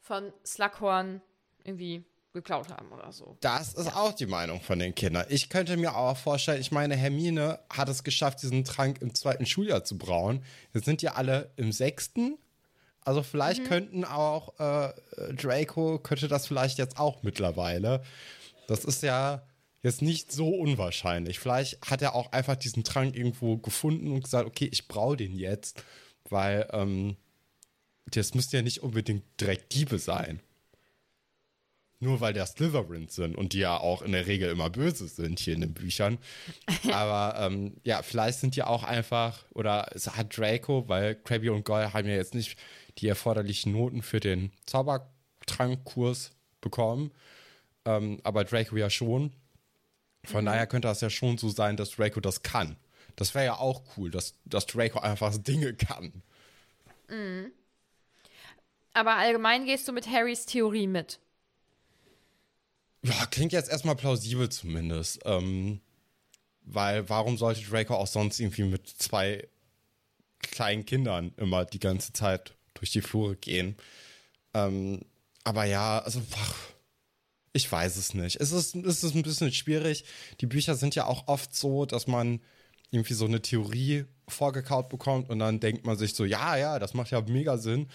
[0.00, 1.20] von Slughorn
[1.64, 3.36] irgendwie geklaut haben oder so.
[3.40, 5.24] Das ist auch die Meinung von den Kindern.
[5.30, 9.46] Ich könnte mir auch vorstellen, ich meine, Hermine hat es geschafft, diesen Trank im zweiten
[9.46, 10.44] Schuljahr zu brauen.
[10.74, 12.36] Jetzt sind ja alle im sechsten.
[13.06, 13.66] Also vielleicht Mhm.
[13.66, 14.92] könnten auch äh,
[15.34, 18.02] Draco könnte das vielleicht jetzt auch mittlerweile.
[18.68, 19.42] Das ist ja
[19.82, 21.38] jetzt nicht so unwahrscheinlich.
[21.38, 25.36] Vielleicht hat er auch einfach diesen Trank irgendwo gefunden und gesagt, okay, ich brauche den
[25.38, 25.84] jetzt,
[26.28, 27.16] weil ähm,
[28.06, 30.40] das müssten ja nicht unbedingt direkt Diebe sein.
[31.98, 35.38] Nur weil der Slytherins sind und die ja auch in der Regel immer böse sind
[35.38, 36.18] hier in den Büchern.
[36.92, 41.64] Aber ähm, ja, vielleicht sind die auch einfach, oder es hat Draco, weil Krabby und
[41.64, 42.58] Goyle haben ja jetzt nicht
[42.98, 47.12] die erforderlichen Noten für den Zaubertrankkurs bekommen.
[47.84, 49.32] Ähm, aber Draco ja schon.
[50.24, 52.76] Von daher könnte das ja schon so sein, dass Draco das kann.
[53.14, 56.22] Das wäre ja auch cool, dass, dass Draco einfach Dinge kann.
[58.92, 61.20] Aber allgemein gehst du mit Harrys Theorie mit.
[63.02, 65.20] Ja, klingt jetzt erstmal plausibel zumindest.
[65.24, 65.80] Ähm,
[66.62, 69.46] weil warum sollte Draco auch sonst irgendwie mit zwei
[70.40, 73.76] kleinen Kindern immer die ganze Zeit durch die Flure gehen?
[74.54, 75.00] Ähm,
[75.44, 76.54] aber ja, also ach,
[77.52, 78.40] ich weiß es nicht.
[78.40, 80.04] Es ist, es ist ein bisschen schwierig.
[80.40, 82.40] Die Bücher sind ja auch oft so, dass man
[82.90, 86.94] irgendwie so eine Theorie vorgekaut bekommt und dann denkt man sich so, ja, ja, das
[86.94, 87.88] macht ja mega Sinn.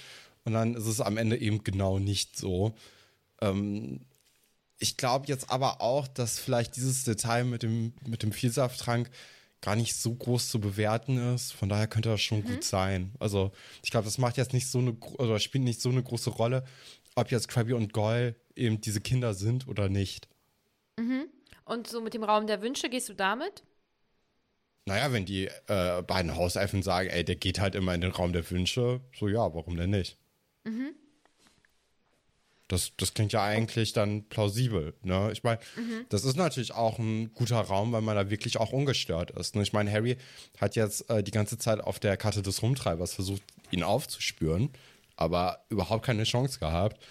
[0.43, 2.73] Und dann ist es am Ende eben genau nicht so.
[4.79, 9.09] Ich glaube jetzt aber auch, dass vielleicht dieses Detail mit dem, mit dem Vielsafttrank
[9.61, 11.53] gar nicht so groß zu bewerten ist.
[11.53, 13.13] Von daher könnte das schon gut sein.
[13.19, 13.51] Also
[13.83, 16.65] ich glaube, das macht jetzt nicht so eine, oder spielt nicht so eine große Rolle,
[17.15, 20.27] ob jetzt Krabby und Goyle eben diese Kinder sind oder nicht.
[21.65, 23.63] Und so mit dem Raum der Wünsche gehst du damit?
[24.85, 28.33] Naja, wenn die äh, beiden Hauselfen sagen, ey, der geht halt immer in den Raum
[28.33, 30.17] der Wünsche, so ja, warum denn nicht?
[32.71, 34.93] Das, das klingt ja eigentlich dann plausibel.
[35.03, 35.29] Ne?
[35.33, 36.05] Ich meine, mhm.
[36.07, 39.55] das ist natürlich auch ein guter Raum, weil man da wirklich auch ungestört ist.
[39.55, 39.63] Ne?
[39.63, 40.15] Ich meine, Harry
[40.57, 44.69] hat jetzt äh, die ganze Zeit auf der Karte des Rumtreibers versucht, ihn aufzuspüren,
[45.17, 47.03] aber überhaupt keine Chance gehabt.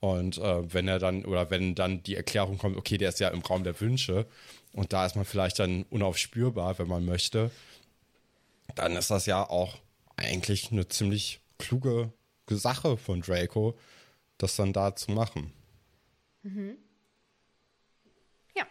[0.00, 3.28] Und äh, wenn er dann, oder wenn dann die Erklärung kommt, okay, der ist ja
[3.28, 4.26] im Raum der Wünsche
[4.72, 7.50] und da ist man vielleicht dann unaufspürbar, wenn man möchte,
[8.74, 9.76] dann ist das ja auch
[10.16, 12.10] eigentlich eine ziemlich kluge
[12.48, 13.76] Sache von Draco,
[14.38, 15.52] das dann da zu machen.
[16.42, 16.76] Mhm.
[18.54, 18.64] Ja.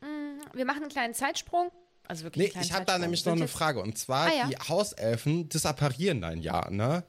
[0.00, 1.70] Mm, wir machen einen kleinen Zeitsprung.
[2.08, 3.80] Also wirklich nee, ich habe da nämlich noch eine Frage.
[3.80, 4.46] Und zwar, ah, ja.
[4.46, 7.04] die Hauselfen disapparieren dann ja, ne?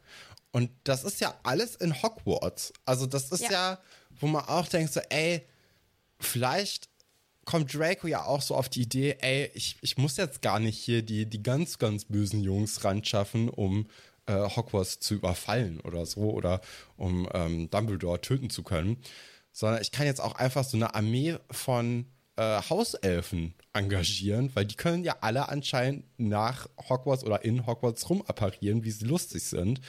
[0.52, 2.74] Und das ist ja alles in Hogwarts.
[2.86, 3.80] Also, das ist ja, ja
[4.20, 5.46] wo man auch denkt, so, ey,
[6.20, 6.90] vielleicht
[7.46, 10.78] kommt Draco ja auch so auf die Idee, ey, ich, ich muss jetzt gar nicht
[10.78, 13.88] hier die, die ganz, ganz bösen Jungs ran schaffen, um
[14.28, 16.62] äh, Hogwarts zu überfallen oder so oder
[16.96, 18.98] um ähm, Dumbledore töten zu können,
[19.52, 24.76] sondern ich kann jetzt auch einfach so eine Armee von äh, Hauselfen engagieren, weil die
[24.76, 29.82] können ja alle anscheinend nach Hogwarts oder in Hogwarts rumapparieren, wie sie lustig sind.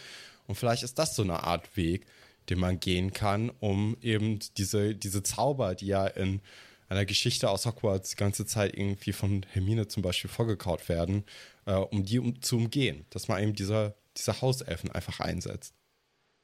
[0.46, 2.06] Und vielleicht ist das so eine Art Weg,
[2.48, 6.40] den man gehen kann, um eben diese, diese Zauber, die ja in
[6.88, 11.24] einer Geschichte aus Hogwarts die ganze Zeit irgendwie von Hermine zum Beispiel vorgekaut werden,
[11.66, 13.04] äh, um die um, zu umgehen.
[13.10, 15.74] Dass man eben diese, diese Hauselfen einfach einsetzt.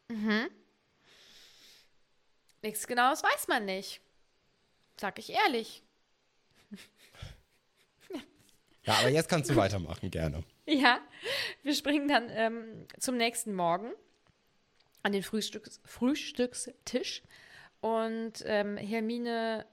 [0.08, 0.48] Mhm.
[2.62, 4.00] Nichts Genaues weiß man nicht.
[4.98, 5.82] Sag ich ehrlich.
[8.84, 10.44] ja, aber jetzt kannst du weitermachen, gerne.
[10.66, 11.00] Ja,
[11.62, 13.92] wir springen dann ähm, zum nächsten Morgen
[15.02, 17.22] an den Frühstücks Frühstückstisch
[17.80, 19.66] und ähm, Hermine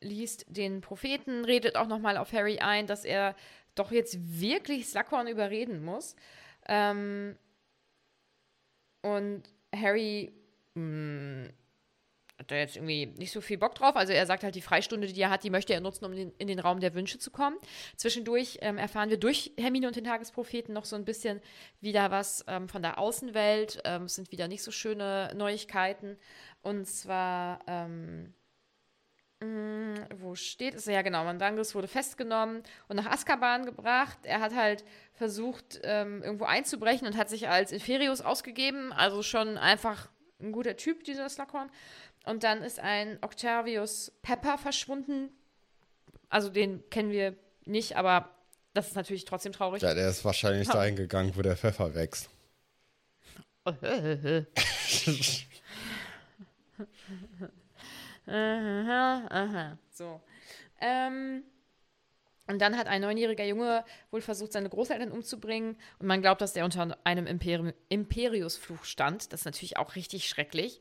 [0.00, 3.34] liest den Propheten, redet auch nochmal auf Harry ein, dass er
[3.74, 6.16] doch jetzt wirklich Slughorn überreden muss.
[6.66, 7.36] Ähm,
[9.16, 9.42] und
[9.74, 10.32] Harry
[10.74, 11.48] mh, mm,
[12.38, 13.96] hat da jetzt irgendwie nicht so viel Bock drauf.
[13.96, 16.32] Also er sagt halt, die Freistunde, die er hat, die möchte er nutzen, um in,
[16.38, 17.56] in den Raum der Wünsche zu kommen.
[17.96, 21.40] Zwischendurch ähm, erfahren wir durch Hermine und den Tagespropheten noch so ein bisschen
[21.80, 23.80] wieder was ähm, von der Außenwelt.
[23.84, 26.16] Ähm, es sind wieder nicht so schöne Neuigkeiten.
[26.62, 27.60] Und zwar
[29.40, 30.86] Mm, wo steht es?
[30.86, 31.24] Ja, genau.
[31.24, 34.18] Mandangus wurde festgenommen und nach Azkaban gebracht.
[34.24, 38.92] Er hat halt versucht, ähm, irgendwo einzubrechen und hat sich als Inferius ausgegeben.
[38.92, 40.08] Also schon einfach
[40.40, 41.70] ein guter Typ, dieser Slughorn.
[42.24, 45.30] Und dann ist ein Octavius Pepper verschwunden.
[46.28, 48.30] Also den kennen wir nicht, aber
[48.74, 49.82] das ist natürlich trotzdem traurig.
[49.82, 52.28] Ja, der ist wahrscheinlich dahin gegangen, wo der Pfeffer wächst.
[58.28, 59.78] Aha, aha.
[59.90, 60.20] So.
[60.80, 61.42] Ähm,
[62.48, 65.76] und dann hat ein neunjähriger Junge wohl versucht, seine Großeltern umzubringen.
[65.98, 69.32] Und man glaubt, dass der unter einem Imperi Imperiusfluch stand.
[69.32, 70.80] Das ist natürlich auch richtig schrecklich.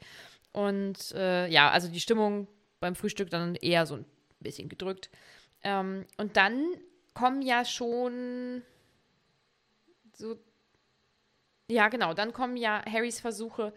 [0.53, 2.47] Und äh, ja, also die Stimmung
[2.79, 4.05] beim Frühstück dann eher so ein
[4.39, 5.09] bisschen gedrückt.
[5.61, 6.65] Ähm, und dann
[7.13, 8.61] kommen ja schon
[10.13, 10.37] so.
[11.69, 12.13] Ja, genau.
[12.13, 13.73] Dann kommen ja Harrys Versuche,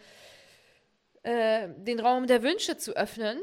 [1.25, 3.43] äh, den Raum der Wünsche zu öffnen.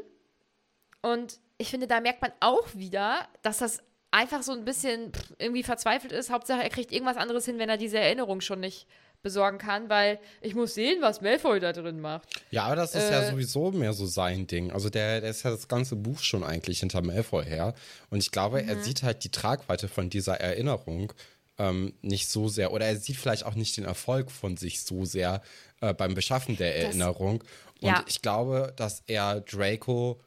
[1.12, 5.62] Und ich finde, da merkt man auch wieder, dass das einfach so ein bisschen irgendwie
[5.62, 6.30] verzweifelt ist.
[6.30, 8.86] Hauptsache, er kriegt irgendwas anderes hin, wenn er diese Erinnerung schon nicht
[9.20, 12.28] besorgen kann, weil ich muss sehen, was Malfoy da drin macht.
[12.50, 14.70] Ja, aber das ist äh, ja sowieso mehr so sein Ding.
[14.70, 17.74] Also der, der ist ja das ganze Buch schon eigentlich hinter Malfoy her.
[18.10, 18.68] Und ich glaube, mhm.
[18.68, 21.12] er sieht halt die Tragweite von dieser Erinnerung
[21.58, 25.04] ähm, nicht so sehr, oder er sieht vielleicht auch nicht den Erfolg von sich so
[25.04, 25.42] sehr
[25.80, 27.42] äh, beim Beschaffen der Erinnerung.
[27.80, 28.04] Und ja.
[28.06, 30.20] ich glaube, dass er Draco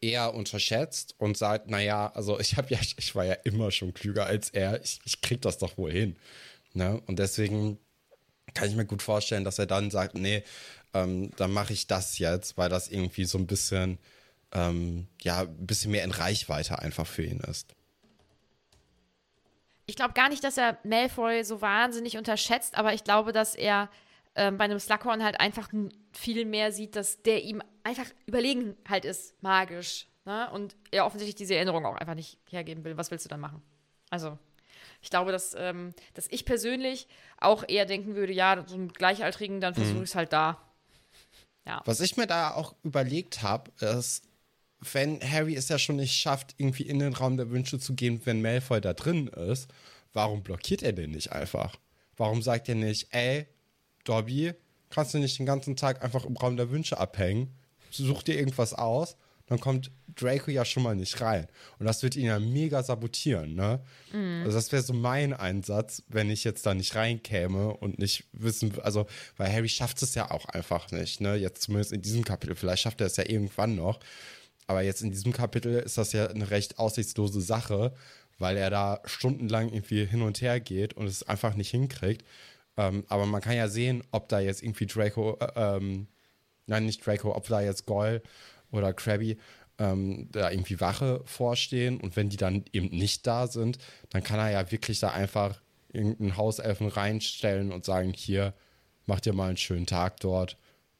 [0.00, 4.26] eher unterschätzt und sagt, naja, also ich habe ja, ich war ja immer schon klüger
[4.26, 6.16] als er, ich, ich krieg das doch wohl hin.
[6.74, 7.00] Ne?
[7.06, 7.78] Und deswegen
[8.54, 10.42] kann ich mir gut vorstellen, dass er dann sagt, nee,
[10.94, 13.98] ähm, dann mache ich das jetzt, weil das irgendwie so ein bisschen,
[14.52, 17.74] ähm, ja, ein bisschen mehr in Reichweite einfach für ihn ist.
[19.86, 23.88] Ich glaube gar nicht, dass er Malfoy so wahnsinnig unterschätzt, aber ich glaube, dass er
[24.36, 25.70] ähm, bei einem Slughorn halt einfach
[26.12, 30.06] viel mehr sieht, dass der ihm einfach überlegen halt ist, magisch.
[30.24, 30.50] Ne?
[30.52, 32.96] Und er offensichtlich diese Erinnerung auch einfach nicht hergeben will.
[32.96, 33.62] Was willst du dann machen?
[34.10, 34.38] Also,
[35.00, 39.60] ich glaube, dass, ähm, dass ich persönlich auch eher denken würde, ja, so einen Gleichaltrigen,
[39.60, 40.02] dann versuche mhm.
[40.02, 40.60] ich es halt da.
[41.64, 41.82] Ja.
[41.84, 44.22] Was ich mir da auch überlegt habe, ist,
[44.80, 48.20] wenn Harry es ja schon nicht schafft, irgendwie in den Raum der Wünsche zu gehen,
[48.24, 49.68] wenn Malfoy da drin ist,
[50.12, 51.76] warum blockiert er den nicht einfach?
[52.16, 53.46] Warum sagt er nicht, ey,
[54.08, 54.54] Dobby,
[54.90, 57.54] kannst du nicht den ganzen Tag einfach im Raum der Wünsche abhängen?
[57.90, 59.16] Such dir irgendwas aus,
[59.46, 61.46] dann kommt Draco ja schon mal nicht rein.
[61.78, 63.80] Und das wird ihn ja mega sabotieren, ne?
[64.12, 64.42] Mhm.
[64.44, 68.72] Also das wäre so mein Einsatz, wenn ich jetzt da nicht reinkäme und nicht wissen,
[68.82, 71.36] also, weil Harry schafft es ja auch einfach nicht, ne?
[71.36, 72.56] Jetzt zumindest in diesem Kapitel.
[72.56, 74.00] Vielleicht schafft er es ja irgendwann noch.
[74.66, 77.94] Aber jetzt in diesem Kapitel ist das ja eine recht aussichtslose Sache,
[78.38, 82.24] weil er da stundenlang irgendwie hin und her geht und es einfach nicht hinkriegt.
[82.76, 86.08] Ähm, aber man kann ja sehen, ob da jetzt irgendwie Draco, äh, ähm,
[86.66, 88.22] nein, nicht Draco, ob da jetzt Goyle
[88.70, 89.38] oder Krabby
[89.78, 93.78] ähm, da irgendwie Wache vorstehen und wenn die dann eben nicht da sind,
[94.10, 95.60] dann kann er ja wirklich da einfach
[95.92, 98.54] irgendeinen Hauselfen reinstellen und sagen, hier,
[99.06, 100.56] mach dir mal einen schönen Tag dort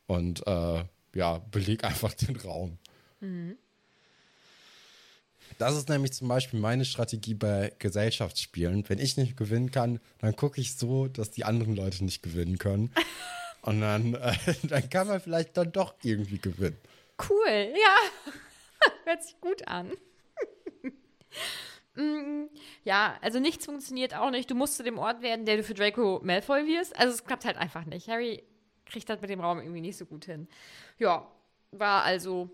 [0.07, 0.85] und äh,
[1.15, 2.79] ja, beleg einfach den Raum.
[3.21, 3.57] Mhm.
[5.59, 8.85] Das ist nämlich zum Beispiel meine Strategie bei Gesellschaftsspielen.
[8.89, 12.59] Wenn ich nicht gewinnen kann, dann gucke ich so, dass die anderen Leute nicht gewinnen
[12.59, 12.93] können.
[13.63, 16.79] Und dann, äh, dann kann man vielleicht dann doch irgendwie gewinnen.
[17.29, 18.33] Cool, ja.
[19.05, 19.91] Hört sich gut an.
[21.97, 22.45] Mm,
[22.85, 24.51] ja, also nichts funktioniert auch nicht.
[24.51, 26.97] Du musst zu dem Ort werden, der du für Draco Malfoy wirst.
[26.97, 28.09] Also es klappt halt einfach nicht.
[28.09, 28.43] Harry
[28.85, 30.47] kriegt das mit dem Raum irgendwie nicht so gut hin.
[30.99, 31.27] Ja,
[31.73, 32.51] war also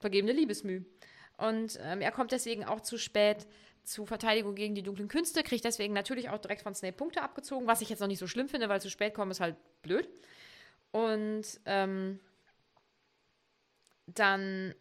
[0.00, 0.82] vergebene Liebesmüh.
[1.42, 3.48] Und ähm, er kommt deswegen auch zu spät
[3.82, 7.66] zu Verteidigung gegen die dunklen Künste, kriegt deswegen natürlich auch direkt von Snape Punkte abgezogen,
[7.66, 10.08] was ich jetzt noch nicht so schlimm finde, weil zu spät kommen ist halt blöd.
[10.92, 12.20] Und ähm,
[14.06, 14.72] dann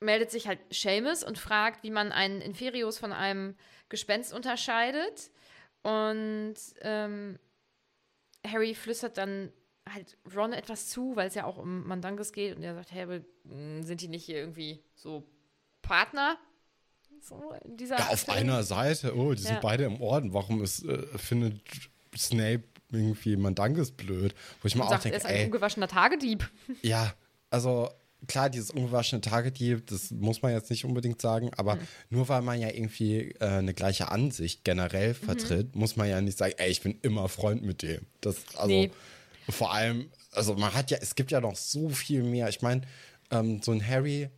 [0.00, 3.54] meldet sich halt Seamus und fragt, wie man einen Inferius von einem
[3.90, 5.30] Gespenst unterscheidet.
[5.82, 7.38] Und ähm,
[8.46, 9.52] Harry flüstert dann
[9.86, 12.56] halt Ron etwas zu, weil es ja auch um Mandanges geht.
[12.56, 13.20] Und er sagt, hey,
[13.82, 15.28] sind die nicht hier irgendwie so
[15.82, 16.38] Partner.
[17.20, 18.36] So ja, auf Film.
[18.36, 19.50] einer Seite, oh, die ja.
[19.50, 20.32] sind beide im Orden.
[20.32, 21.60] Warum ist, äh, findet
[22.16, 24.34] Snape irgendwie Mandanges blöd?
[24.60, 26.48] Wo ich mir auch denke, er ist ein ey, ungewaschener Tagedieb.
[26.82, 27.14] Ja,
[27.50, 27.90] also
[28.26, 31.80] klar, dieses ungewaschene Tagedieb, das muss man jetzt nicht unbedingt sagen, aber mhm.
[32.10, 35.24] nur weil man ja irgendwie äh, eine gleiche Ansicht generell mhm.
[35.24, 35.80] vertritt, mhm.
[35.80, 38.06] muss man ja nicht sagen, ey, ich bin immer Freund mit dem.
[38.20, 38.90] Das, also nee.
[39.48, 42.48] vor allem, also man hat ja, es gibt ja noch so viel mehr.
[42.48, 42.82] Ich meine,
[43.30, 44.28] ähm, so ein Harry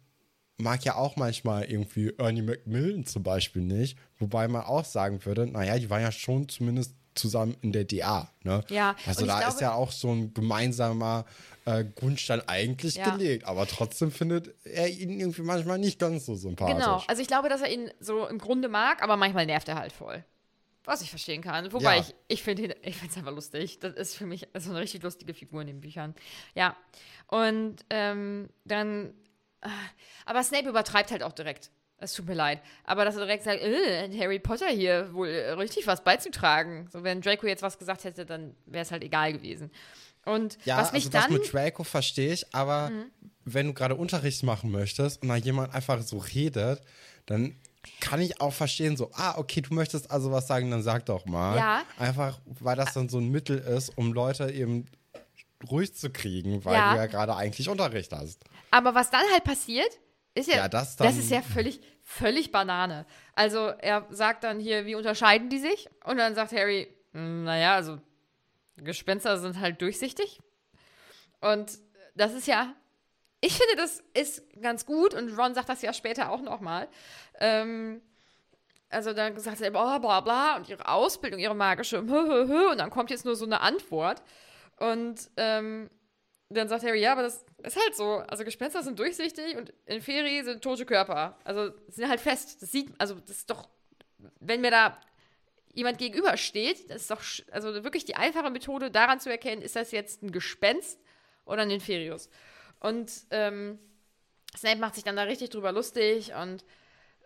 [0.57, 3.99] mag ja auch manchmal irgendwie Ernie Macmillan zum Beispiel nicht.
[4.19, 8.31] Wobei man auch sagen würde, naja, die waren ja schon zumindest zusammen in der DA.
[8.43, 8.63] Ne?
[8.69, 11.25] Ja, also da glaube, ist ja auch so ein gemeinsamer
[11.65, 13.11] äh, Grundstein eigentlich ja.
[13.11, 16.75] gelegt, aber trotzdem findet er ihn irgendwie manchmal nicht ganz so sympathisch.
[16.75, 19.77] Genau, also ich glaube, dass er ihn so im Grunde mag, aber manchmal nervt er
[19.77, 20.25] halt voll.
[20.87, 21.73] Was ich verstehen kann.
[21.73, 22.03] Wobei ja.
[22.03, 23.79] ich, ich finde ich es einfach lustig.
[23.79, 26.15] Das ist für mich so eine richtig lustige Figur in den Büchern.
[26.55, 26.77] Ja.
[27.29, 29.15] Und ähm, dann
[30.27, 31.71] aber Snape übertreibt halt auch direkt.
[31.99, 32.61] Es tut mir leid.
[32.85, 36.89] Aber dass er direkt sagt, äh, Harry Potter hier wohl richtig was beizutragen.
[36.93, 39.71] So, wenn Draco jetzt was gesagt hätte, dann wäre es halt egal gewesen.
[40.25, 41.31] Und ja, was mich also dann.
[41.31, 43.05] Das mit Draco verstehe ich, aber mhm.
[43.45, 46.83] wenn du gerade Unterricht machen möchtest und da jemand einfach so redet,
[47.27, 47.57] dann
[48.01, 51.27] kann ich auch verstehen, so, ah, okay, du möchtest also was sagen, dann sag doch
[51.27, 51.57] mal.
[51.57, 51.83] Ja.
[51.99, 54.87] Einfach, weil das dann so ein Mittel ist, um Leute eben
[55.71, 56.93] ruhig zu kriegen, weil ja.
[56.93, 58.45] du ja gerade eigentlich Unterricht hast.
[58.71, 59.99] Aber was dann halt passiert,
[60.35, 63.07] ist ja, ja das, das ist ja völlig, völlig Banane.
[63.35, 65.89] Also er sagt dann hier, wie unterscheiden die sich?
[66.05, 68.01] Und dann sagt Harry, hm, naja, also
[68.77, 70.41] Gespenster sind halt durchsichtig.
[71.41, 71.79] Und
[72.15, 72.75] das ist ja,
[73.41, 76.89] ich finde, das ist ganz gut und Ron sagt das ja später auch nochmal.
[77.39, 78.01] Ähm,
[78.91, 83.11] also dann sagt er, oh, bla bla, und ihre Ausbildung, ihre magische, und dann kommt
[83.11, 84.23] jetzt nur so eine Antwort.
[84.79, 85.91] Und ähm,
[86.51, 88.19] dann sagt Harry, ja, aber das ist halt so.
[88.29, 91.39] Also Gespenster sind durchsichtig und in Inferi sind tote Körper.
[91.45, 92.63] Also sind halt fest.
[92.63, 93.69] Das sieht, also das ist doch,
[94.41, 94.99] wenn mir da
[95.73, 99.91] jemand gegenübersteht, das ist doch, also wirklich die einfache Methode, daran zu erkennen, ist das
[99.91, 101.01] jetzt ein Gespenst
[101.45, 102.29] oder ein Inferius.
[102.81, 103.79] Und ähm,
[104.57, 106.65] Snape macht sich dann da richtig drüber lustig und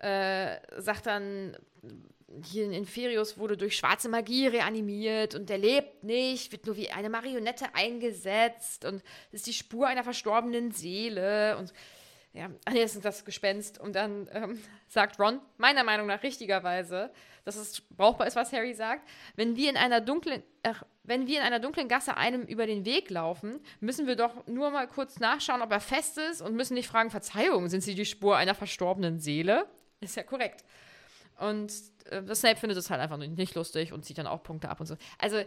[0.01, 1.57] äh, sagt dann,
[2.45, 6.91] hier in Inferius wurde durch schwarze Magie reanimiert und der lebt nicht, wird nur wie
[6.91, 11.73] eine Marionette eingesetzt und ist die Spur einer verstorbenen Seele und
[12.35, 13.81] ja, nee, das ist das Gespenst.
[13.81, 17.11] Und dann ähm, sagt Ron, meiner Meinung nach richtigerweise,
[17.45, 19.09] dass es brauchbar ist, was Harry sagt.
[19.35, 22.85] Wenn wir in einer dunklen, ach, wenn wir in einer dunklen Gasse einem über den
[22.85, 26.75] Weg laufen, müssen wir doch nur mal kurz nachschauen, ob er fest ist und müssen
[26.75, 29.67] nicht fragen, Verzeihung, sind Sie die Spur einer verstorbenen Seele?
[30.01, 30.65] Ist ja korrekt.
[31.39, 31.73] Und
[32.11, 34.87] äh, Snape findet es halt einfach nicht lustig und zieht dann auch Punkte ab und
[34.87, 34.97] so.
[35.19, 35.43] Also.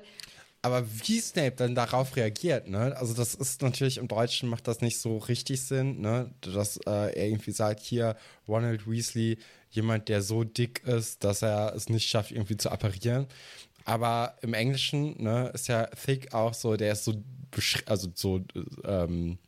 [0.63, 2.95] Aber wie Snape dann darauf reagiert, ne?
[2.97, 6.31] Also, das ist natürlich im Deutschen macht das nicht so richtig Sinn, ne?
[6.41, 8.15] Dass äh, er irgendwie sagt, hier,
[8.47, 9.39] Ronald Weasley,
[9.71, 13.25] jemand, der so dick ist, dass er es nicht schafft, irgendwie zu apparieren.
[13.85, 17.15] Aber im Englischen, ne, ist ja thick auch so, der ist so,
[17.87, 18.41] also so,
[18.83, 19.39] ähm,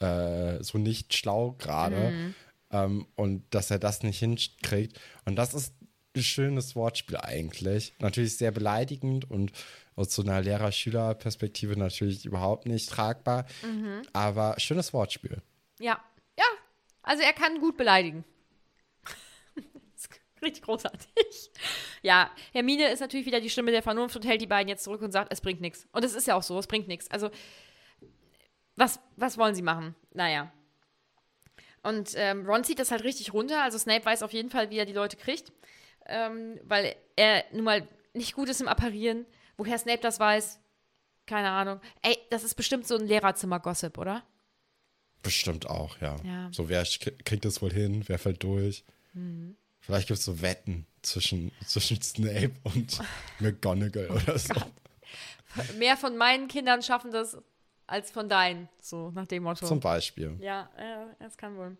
[0.00, 2.10] äh, so nicht schlau gerade.
[2.10, 2.34] Mhm
[2.70, 5.00] ähm, und dass er das nicht hinkriegt.
[5.24, 5.74] Und das ist
[6.16, 7.94] ein schönes Wortspiel eigentlich.
[7.98, 9.52] Natürlich sehr beleidigend und
[9.94, 13.46] aus so einer Lehrer-Schüler-Perspektive natürlich überhaupt nicht tragbar.
[13.62, 14.02] Mhm.
[14.12, 15.42] Aber schönes Wortspiel.
[15.78, 16.02] Ja,
[16.38, 16.44] ja.
[17.02, 18.24] Also er kann gut beleidigen.
[20.42, 21.50] Richtig großartig.
[22.02, 25.02] Ja, Hermine ist natürlich wieder die Stimme der Vernunft und hält die beiden jetzt zurück
[25.02, 25.86] und sagt, es bringt nichts.
[25.92, 27.10] Und es ist ja auch so, es bringt nichts.
[27.10, 27.30] Also,
[28.74, 29.94] was, was wollen sie machen?
[30.12, 30.52] Naja.
[31.86, 33.62] Und ähm, Ron zieht das halt richtig runter.
[33.62, 35.52] Also Snape weiß auf jeden Fall, wie er die Leute kriegt.
[36.06, 39.24] Ähm, weil er nun mal nicht gut ist im Apparieren.
[39.56, 40.58] Woher Snape das weiß,
[41.26, 41.80] keine Ahnung.
[42.02, 44.24] Ey, das ist bestimmt so ein Lehrerzimmer-Gossip, oder?
[45.22, 46.16] Bestimmt auch, ja.
[46.24, 46.48] Ja.
[46.52, 46.84] So, wer
[47.24, 48.02] kriegt das wohl hin?
[48.06, 48.84] Wer fällt durch?
[49.12, 49.56] Mhm.
[49.78, 52.98] Vielleicht gibt es so Wetten zwischen, zwischen Snape und
[53.38, 54.54] McGonagall Oh oder so.
[55.78, 57.38] Mehr von meinen Kindern schaffen das
[57.86, 58.68] als von deinen.
[58.80, 59.66] So nach dem Motto.
[59.66, 60.36] Zum Beispiel.
[60.40, 61.76] Ja, äh, das kann wohl.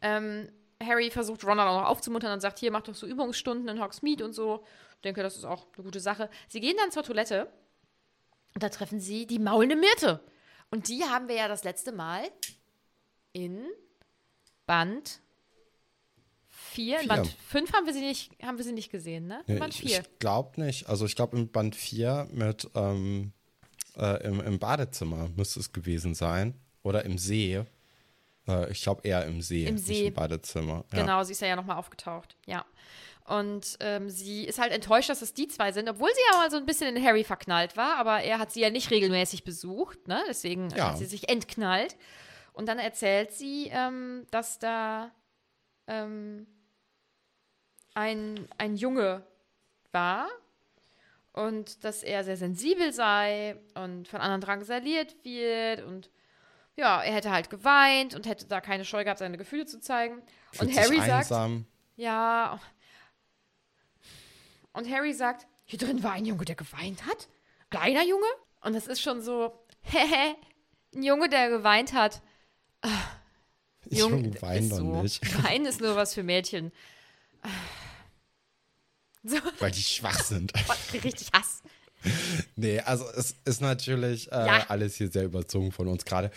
[0.00, 0.48] Ähm,
[0.82, 3.80] Harry versucht Ron dann auch noch aufzumuntern und sagt, hier, mach doch so Übungsstunden in
[3.82, 4.64] Hogsmeade und so.
[4.96, 6.28] Ich denke, das ist auch eine gute Sache.
[6.48, 7.48] Sie gehen dann zur Toilette
[8.54, 10.20] und da treffen sie die maulende Myrte.
[10.70, 12.22] Und die haben wir ja das letzte Mal
[13.32, 13.64] in
[14.66, 15.20] Band
[16.48, 16.94] 4.
[16.94, 17.08] In Vier.
[17.08, 19.42] Band 5 haben wir sie nicht, haben wir sie nicht gesehen, ne?
[19.46, 20.00] In Nee, Band ich 4.
[20.00, 20.88] ich glaube nicht.
[20.88, 23.32] Also ich glaube im Band 4 mit ähm,
[23.96, 26.54] äh, im, im Badezimmer müsste es gewesen sein.
[26.82, 27.64] Oder im See.
[28.48, 29.66] Äh, ich glaube eher im See.
[29.66, 30.06] Im See.
[30.06, 30.84] im Badezimmer.
[30.92, 31.00] Ja.
[31.00, 32.36] Genau, sie ist ja, ja nochmal aufgetaucht.
[32.46, 32.64] Ja.
[33.24, 36.50] Und ähm, sie ist halt enttäuscht, dass es die zwei sind, obwohl sie ja mal
[36.50, 40.08] so ein bisschen in Harry verknallt war, aber er hat sie ja nicht regelmäßig besucht,
[40.08, 40.20] ne?
[40.28, 40.90] Deswegen Ja.
[40.90, 41.96] hat sie sich entknallt.
[42.52, 45.12] Und dann erzählt sie, ähm, dass da
[45.86, 46.46] ähm,
[47.94, 49.24] ein, ein Junge
[49.92, 50.28] war
[51.32, 56.10] und dass er sehr sensibel sei und von anderen drangsaliert wird und
[56.76, 60.22] ja, er hätte halt geweint und hätte da keine Scheu gehabt, seine Gefühle zu zeigen.
[60.52, 61.66] Fühlt und Harry sagt, einsam.
[61.96, 62.58] ja.
[64.72, 67.28] Und Harry sagt, hier drin war ein Junge, der geweint hat.
[67.70, 68.26] Kleiner Junge.
[68.62, 69.52] Und das ist schon so,
[69.82, 70.34] hehe,
[70.94, 72.22] ein Junge, der geweint hat.
[73.90, 75.02] Jung- ist doch so.
[75.02, 75.44] nicht.
[75.44, 76.72] Weinen ist nur was für Mädchen.
[79.24, 80.52] So, Weil die schwach sind.
[81.04, 81.62] richtig Hass.
[82.56, 84.66] Nee, also es ist natürlich äh, Ja.
[84.68, 86.30] alles hier sehr überzogen von uns gerade.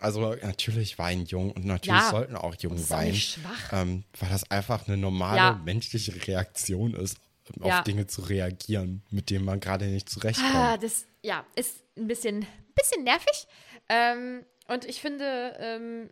[0.00, 2.10] Also natürlich weinen jung und natürlich Ja.
[2.10, 3.22] sollten auch Jungen weinen,
[3.70, 5.60] ähm, weil das einfach eine normale Ja.
[5.64, 7.18] menschliche Reaktion ist,
[7.60, 10.54] auf Dinge zu reagieren, mit denen man gerade nicht zurechtkommt.
[10.54, 13.46] Ah, das, ja, ist ein bisschen, bisschen nervig.
[13.88, 16.10] Ähm, und ich finde, ähm,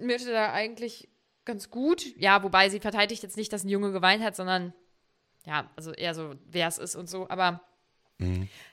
[0.00, 1.08] Myrte da eigentlich
[1.44, 2.04] ganz gut.
[2.16, 4.72] Ja, wobei sie verteidigt jetzt nicht, dass ein Junge geweint hat, sondern
[5.46, 7.28] ja, also eher so, wer es ist und so.
[7.28, 7.60] Aber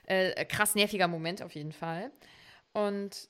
[0.06, 2.10] äh, krass nerviger Moment auf jeden Fall.
[2.72, 3.28] Und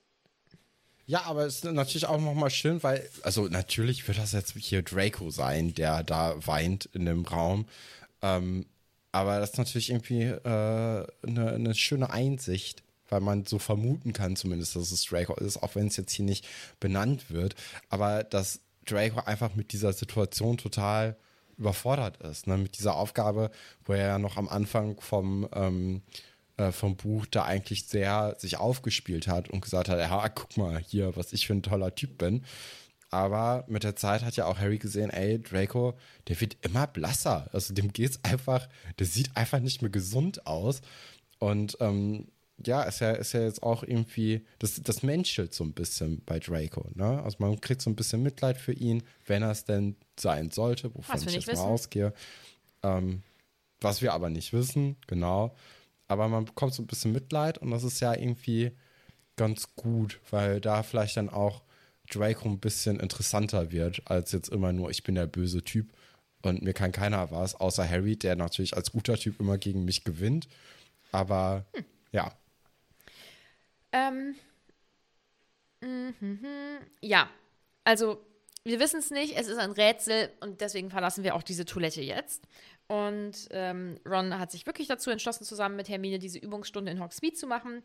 [1.06, 4.82] Ja, aber es ist natürlich auch nochmal schön, weil, also natürlich wird das jetzt hier
[4.82, 7.66] Draco sein, der da weint in dem Raum.
[8.22, 8.66] Ähm,
[9.10, 14.36] aber das ist natürlich irgendwie äh, eine, eine schöne Einsicht, weil man so vermuten kann
[14.36, 16.46] zumindest, dass es Draco ist, auch wenn es jetzt hier nicht
[16.80, 17.54] benannt wird.
[17.90, 21.16] Aber dass Draco einfach mit dieser Situation total
[21.62, 22.58] überfordert ist, ne?
[22.58, 23.50] mit dieser Aufgabe,
[23.84, 26.02] wo er ja noch am Anfang vom, ähm,
[26.56, 30.78] äh, vom Buch da eigentlich sehr sich aufgespielt hat und gesagt hat, ja, guck mal
[30.78, 32.44] hier, was ich für ein toller Typ bin.
[33.10, 35.94] Aber mit der Zeit hat ja auch Harry gesehen, ey, Draco,
[36.28, 37.48] der wird immer blasser.
[37.52, 40.80] Also dem geht's einfach, der sieht einfach nicht mehr gesund aus.
[41.38, 42.28] Und ähm,
[42.66, 46.38] ja, ist ja, ist ja jetzt auch irgendwie, das, das menschelt so ein bisschen bei
[46.38, 47.22] Draco, ne?
[47.22, 50.94] Also man kriegt so ein bisschen Mitleid für ihn, wenn er es denn sein sollte,
[50.94, 51.62] wovon ich jetzt mal wissen.
[51.62, 52.12] ausgehe.
[52.82, 53.22] Ähm,
[53.80, 55.54] was wir aber nicht wissen, genau.
[56.08, 58.72] Aber man bekommt so ein bisschen Mitleid und das ist ja irgendwie
[59.36, 61.62] ganz gut, weil da vielleicht dann auch
[62.10, 65.92] Draco ein bisschen interessanter wird, als jetzt immer nur, ich bin der böse Typ
[66.42, 70.04] und mir kann keiner was, außer Harry, der natürlich als guter Typ immer gegen mich
[70.04, 70.48] gewinnt.
[71.12, 71.84] Aber Hm.
[72.12, 72.32] ja,
[73.92, 74.34] Ähm,
[75.80, 76.38] mhm,
[77.00, 77.28] ja,
[77.84, 78.24] also
[78.64, 82.02] wir wissen es nicht, es ist ein Rätsel und deswegen verlassen wir auch diese Toilette
[82.02, 82.42] jetzt.
[82.88, 87.34] Und ähm, Ron hat sich wirklich dazu entschlossen, zusammen mit Hermine diese Übungsstunde in Hogsmeade
[87.34, 87.82] zu machen.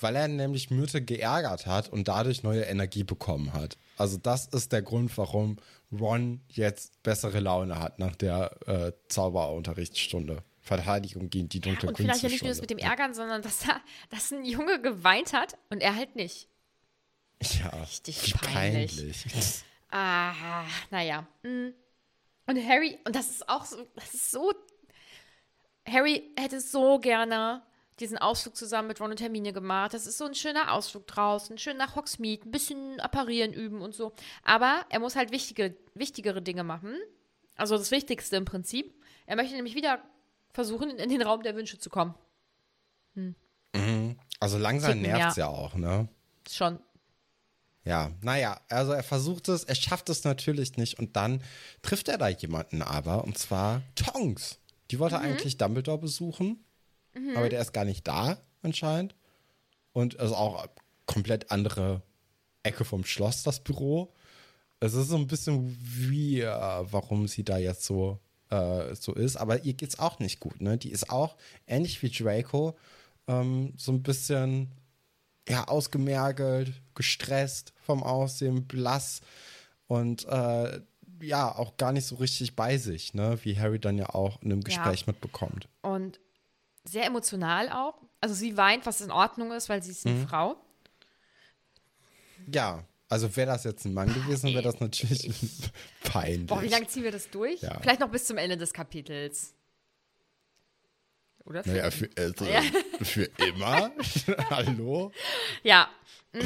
[0.00, 3.76] weil er nämlich Myrte geärgert hat und dadurch neue Energie bekommen hat.
[3.96, 5.56] Also das ist der Grund, warum
[5.92, 10.42] Ron jetzt bessere Laune hat nach der äh, Zauberunterrichtsstunde.
[10.70, 13.60] Verteidigung gegen die dunkle Und vielleicht ja nicht nur das mit dem Ärgern, sondern dass,
[13.60, 16.48] da, dass ein Junge geweint hat und er halt nicht.
[17.42, 18.96] Ja, Richtig peinlich.
[18.96, 19.64] peinlich.
[19.90, 21.26] Ah, naja.
[21.42, 21.70] Mm.
[22.46, 24.52] Und Harry, und das ist auch so, das ist so.
[25.88, 27.62] Harry hätte so gerne
[27.98, 29.92] diesen Ausflug zusammen mit Ron und Hermine gemacht.
[29.92, 33.94] Das ist so ein schöner Ausflug draußen, schön nach Hogsmeade, ein bisschen apparieren üben und
[33.94, 34.12] so.
[34.44, 36.94] Aber er muss halt wichtige, wichtigere Dinge machen.
[37.56, 38.94] Also das Wichtigste im Prinzip.
[39.26, 40.00] Er möchte nämlich wieder
[40.52, 42.14] versuchen, in den Raum der Wünsche zu kommen.
[43.14, 44.16] Mhm.
[44.40, 45.46] Also langsam nervt es ja.
[45.46, 46.08] ja auch, ne?
[46.48, 46.78] Schon.
[47.84, 51.42] Ja, naja, also er versucht es, er schafft es natürlich nicht und dann
[51.82, 54.58] trifft er da jemanden aber, und zwar Tonks.
[54.90, 55.24] Die wollte Mhm.
[55.24, 56.64] eigentlich Dumbledore besuchen,
[57.36, 59.14] aber der ist gar nicht da anscheinend.
[59.92, 60.66] Und also auch
[61.06, 62.02] komplett andere
[62.62, 64.12] Ecke vom Schloss, das Büro.
[64.80, 68.18] Es ist so ein bisschen wie, warum sie da jetzt so,
[68.50, 70.76] äh, so ist, aber ihr geht's auch nicht gut, ne?
[70.78, 71.36] Die ist auch,
[71.66, 72.76] ähnlich wie Draco,
[73.26, 74.72] ähm, so ein bisschen
[75.48, 79.20] ja, ausgemergelt, gestresst vom Aussehen, blass
[79.86, 80.80] und äh,
[81.22, 83.38] ja, auch gar nicht so richtig bei sich, ne?
[83.42, 85.68] Wie Harry dann ja auch in einem Gespräch mitbekommt.
[85.82, 86.20] Und
[86.84, 87.94] sehr emotional auch.
[88.20, 90.28] Also sie weint, was in Ordnung ist, weil sie ist eine Mhm.
[90.28, 90.56] Frau.
[92.52, 95.30] Ja, also wäre das jetzt ein Mann gewesen, wäre das natürlich
[96.04, 96.46] peinlich.
[96.46, 97.60] Boah, wie lange ziehen wir das durch?
[97.60, 97.78] Ja.
[97.80, 99.52] Vielleicht noch bis zum Ende des Kapitels.
[101.44, 101.62] Oder?
[101.66, 102.62] Naja, für, also, Ja.
[103.02, 103.90] für immer?
[104.50, 105.10] Hallo?
[105.62, 105.88] Ja.
[106.32, 106.38] Mm,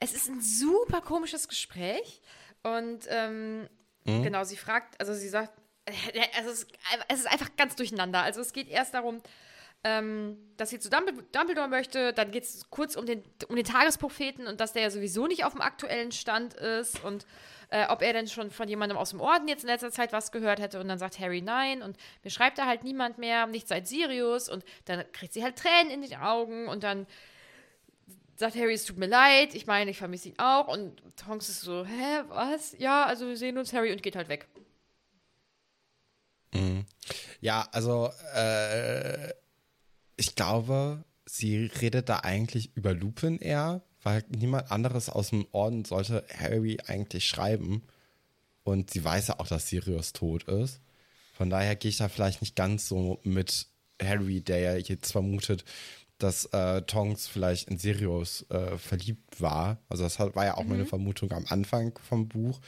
[0.00, 2.20] Es ist ein super komisches Gespräch.
[2.62, 3.68] Und ähm,
[4.04, 4.22] Mhm.
[4.22, 5.52] genau, sie fragt, also sie sagt,
[5.84, 5.92] äh,
[6.38, 6.66] also es,
[7.08, 8.22] es ist einfach ganz durcheinander.
[8.22, 9.20] Also es geht erst darum,
[9.84, 14.46] ähm, dass sie zu Dumbledore, möchte, dann geht es kurz um den, um den Tagespropheten
[14.46, 17.26] und dass der ja sowieso nicht auf dem aktuellen Stand ist und
[17.70, 20.32] äh, ob er denn schon von jemandem aus dem Orden jetzt in letzter Zeit was
[20.32, 23.68] gehört hätte und dann sagt Harry nein und mir schreibt da halt niemand mehr, nicht
[23.68, 27.06] seit Sirius und dann kriegt sie halt Tränen in den Augen und dann
[28.34, 30.68] sagt Harry, es tut mir leid, ich meine, ich vermisse ihn auch.
[30.68, 32.76] Und Tonks ist so, hä, was?
[32.78, 34.46] Ja, also wir sehen uns, Harry, und geht halt weg.
[37.40, 39.32] Ja, also äh,
[40.18, 45.84] ich glaube, sie redet da eigentlich über Lupin eher, weil niemand anderes aus dem Orden
[45.84, 47.82] sollte Harry eigentlich schreiben.
[48.64, 50.80] Und sie weiß ja auch, dass Sirius tot ist.
[51.32, 53.68] Von daher gehe ich da vielleicht nicht ganz so mit
[54.02, 55.64] Harry, der ja jetzt vermutet,
[56.18, 59.78] dass äh, Tonks vielleicht in Sirius äh, verliebt war.
[59.88, 62.60] Also das war ja auch meine Vermutung am Anfang vom Buch.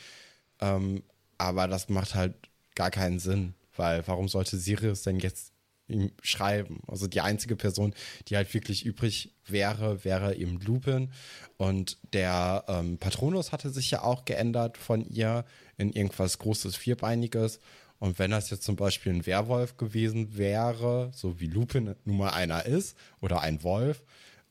[0.60, 1.02] Ähm,
[1.36, 2.34] aber das macht halt
[2.76, 5.52] gar keinen Sinn, weil warum sollte Sirius denn jetzt
[5.90, 6.80] ihm schreiben?
[6.86, 7.94] Also die einzige Person,
[8.28, 11.10] die halt wirklich übrig wäre, wäre eben Lupin.
[11.56, 15.44] Und der ähm, Patronus hatte sich ja auch geändert von ihr
[15.76, 17.60] in irgendwas Großes, Vierbeiniges.
[17.98, 22.30] Und wenn das jetzt zum Beispiel ein Werwolf gewesen wäre, so wie Lupin nun mal
[22.30, 24.02] einer ist, oder ein Wolf,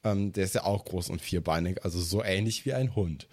[0.04, 3.28] ähm, der ist ja auch groß und vierbeinig, also so ähnlich wie ein Hund.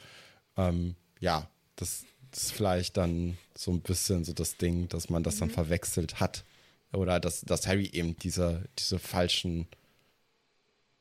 [0.56, 5.22] Ähm, ja, das, das ist vielleicht dann so ein bisschen so das Ding, dass man
[5.22, 6.44] das dann verwechselt hat.
[6.92, 9.66] Oder dass, dass Harry eben diese, diese falschen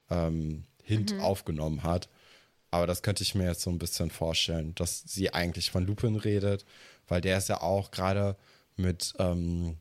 [0.09, 2.09] ähm, Hint aufgenommen hat.
[2.71, 6.15] Aber das könnte ich mir jetzt so ein bisschen vorstellen, dass sie eigentlich von Lupin
[6.15, 6.65] redet,
[7.07, 8.35] weil der ist ja auch gerade
[8.75, 9.77] mit, ähm,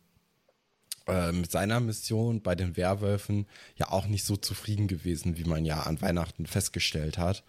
[1.07, 3.47] äh, mit seiner Mission bei den Werwölfen
[3.77, 7.43] ja auch nicht so zufrieden gewesen, wie man ja an Weihnachten festgestellt hat.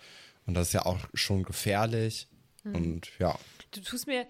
[0.46, 2.28] Und das ist ja auch schon gefährlich.
[2.64, 3.38] Und ja.
[3.72, 4.28] Du tust mir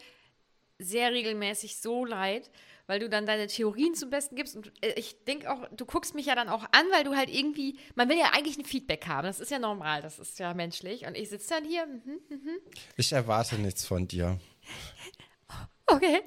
[0.78, 2.52] sehr regelmäßig so leid,
[2.88, 4.56] weil du dann deine Theorien zum Besten gibst.
[4.56, 7.30] Und äh, ich denke auch, du guckst mich ja dann auch an, weil du halt
[7.30, 9.26] irgendwie, man will ja eigentlich ein Feedback haben.
[9.26, 11.06] Das ist ja normal, das ist ja menschlich.
[11.06, 12.60] Und ich sitze dann hier, mhm,
[12.98, 14.40] Ich erwarte nichts von dir.
[15.88, 16.22] okay.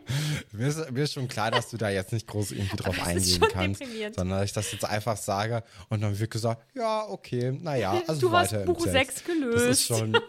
[0.53, 3.41] Mir ist, mir ist schon klar, dass du da jetzt nicht groß irgendwie drauf eingehen
[3.53, 3.83] kannst,
[4.15, 8.29] sondern dass ich das jetzt einfach sage und dann wird gesagt, ja, okay, naja, also
[8.29, 9.19] Du hast weiter im Buch Text.
[9.19, 9.57] 6 gelöst.
[9.57, 10.19] Das ist schon.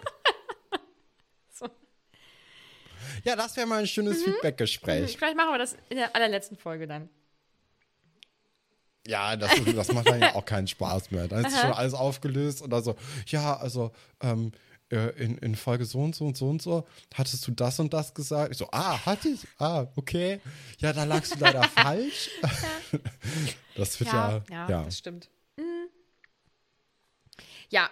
[1.52, 1.68] So.
[3.24, 5.18] Ja, das wäre mal ein schönes Feedback-Gespräch.
[5.18, 7.10] Vielleicht machen wir das in der allerletzten Folge dann.
[9.08, 11.28] Ja, das, das macht dann ja auch keinen Spaß mehr.
[11.28, 12.96] Dann ist schon alles aufgelöst oder so.
[13.28, 13.92] Ja, also
[14.22, 14.52] ähm,
[14.92, 17.94] äh, in, in Folge so und so und so und so hattest du das und
[17.94, 18.52] das gesagt.
[18.52, 19.48] Ich so, ah, hatte ich?
[19.58, 20.42] Ah, okay.
[20.80, 22.30] Ja, da lagst du leider falsch.
[23.76, 24.84] Das wird ja, ja, ja.
[24.84, 25.30] das stimmt.
[25.56, 25.88] Mhm.
[27.70, 27.90] Ja,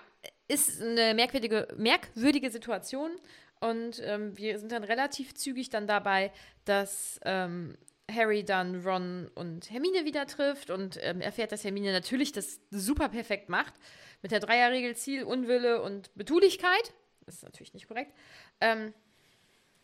[0.49, 3.11] ist eine merkwürdige, merkwürdige Situation.
[3.59, 6.31] Und ähm, wir sind dann relativ zügig dann dabei,
[6.65, 7.75] dass ähm,
[8.09, 13.09] Harry dann Ron und Hermine wieder trifft und ähm, erfährt, dass Hermine natürlich das super
[13.09, 13.73] perfekt macht.
[14.21, 16.93] Mit der Dreierregel Ziel, Unwille und Betulichkeit.
[17.25, 18.13] Das ist natürlich nicht korrekt.
[18.61, 18.93] Ähm,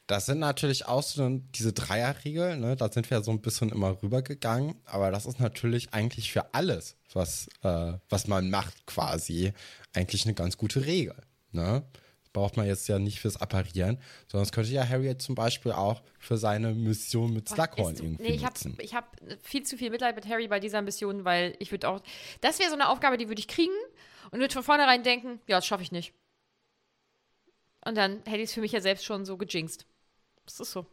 [0.08, 2.76] Das sind natürlich auch so diese Dreierregel, ne?
[2.76, 6.98] Da sind wir so ein bisschen immer rübergegangen, aber das ist natürlich eigentlich für alles,
[7.14, 9.54] was, äh, was man macht, quasi,
[9.94, 11.16] eigentlich eine ganz gute Regel.
[11.52, 11.84] Ne?
[12.34, 15.72] Braucht man jetzt ja nicht fürs Apparieren, sondern es könnte ja Harry jetzt zum Beispiel
[15.72, 18.78] auch für seine Mission mit Slughorn irgendwie nee, ich habe nutzen.
[18.82, 22.02] ich hab viel zu viel Mitleid mit Harry bei dieser Mission, weil ich würde auch.
[22.42, 23.74] Das wäre so eine Aufgabe, die würde ich kriegen
[24.32, 26.14] und würde von vornherein denken, ja, das schaffe ich nicht.
[27.86, 29.86] Und dann hätte ich es für mich ja selbst schon so gejinxt.
[30.46, 30.86] Das ist so.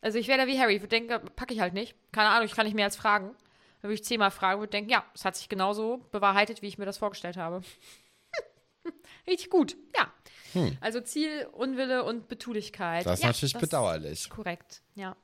[0.00, 1.94] Also ich wäre da wie Harry, ich würde denken, packe ich halt nicht.
[2.12, 3.34] Keine Ahnung, ich kann nicht mehr als fragen.
[3.80, 6.78] Dann würde ich zehnmal fragen, würde denken, ja, es hat sich genauso bewahrheitet, wie ich
[6.78, 7.62] mir das vorgestellt habe.
[9.26, 10.12] Richtig gut, ja.
[10.80, 13.04] Also Ziel, Unwille und Betulichkeit.
[13.04, 13.10] Hm.
[13.10, 14.28] Das ist ja, natürlich bedauerlich.
[14.30, 15.16] Korrekt, ja.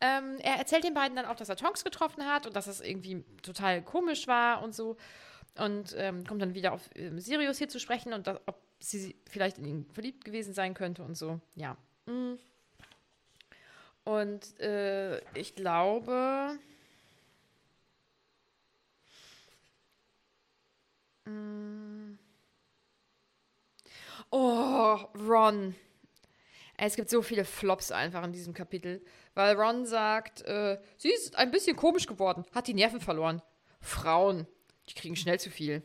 [0.00, 2.80] Ähm, er erzählt den beiden dann auch, dass er Tonks getroffen hat und dass es
[2.80, 4.96] irgendwie total komisch war und so.
[5.56, 9.16] Und ähm, kommt dann wieder auf ähm, Sirius hier zu sprechen und dass, ob sie
[9.28, 11.40] vielleicht in ihn verliebt gewesen sein könnte und so.
[11.56, 11.76] Ja.
[12.06, 12.34] Mm.
[14.04, 16.56] Und äh, ich glaube.
[21.24, 21.87] Mm.
[24.30, 24.98] Oh,
[25.28, 25.74] Ron.
[26.76, 29.04] Es gibt so viele Flops einfach in diesem Kapitel,
[29.34, 33.42] weil Ron sagt, äh, sie ist ein bisschen komisch geworden, hat die Nerven verloren.
[33.80, 34.46] Frauen,
[34.88, 35.82] die kriegen schnell zu viel.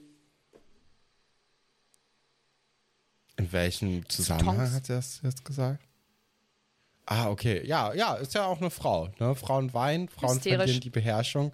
[3.37, 4.73] In welchem Zusammenhang Tonks.
[4.73, 5.83] hat er das jetzt gesagt?
[7.05, 7.65] Ah, okay.
[7.65, 9.09] Ja, ja, ist ja auch eine Frau.
[9.19, 9.35] Ne?
[9.35, 10.57] Frauen weinen, Frauen Hysterisch.
[10.57, 11.51] verlieren die Beherrschung.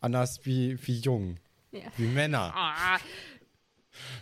[0.00, 1.40] Anders wie, wie Jungen.
[1.70, 1.80] Ja.
[1.96, 2.52] Wie Männer.
[2.54, 2.98] Ah,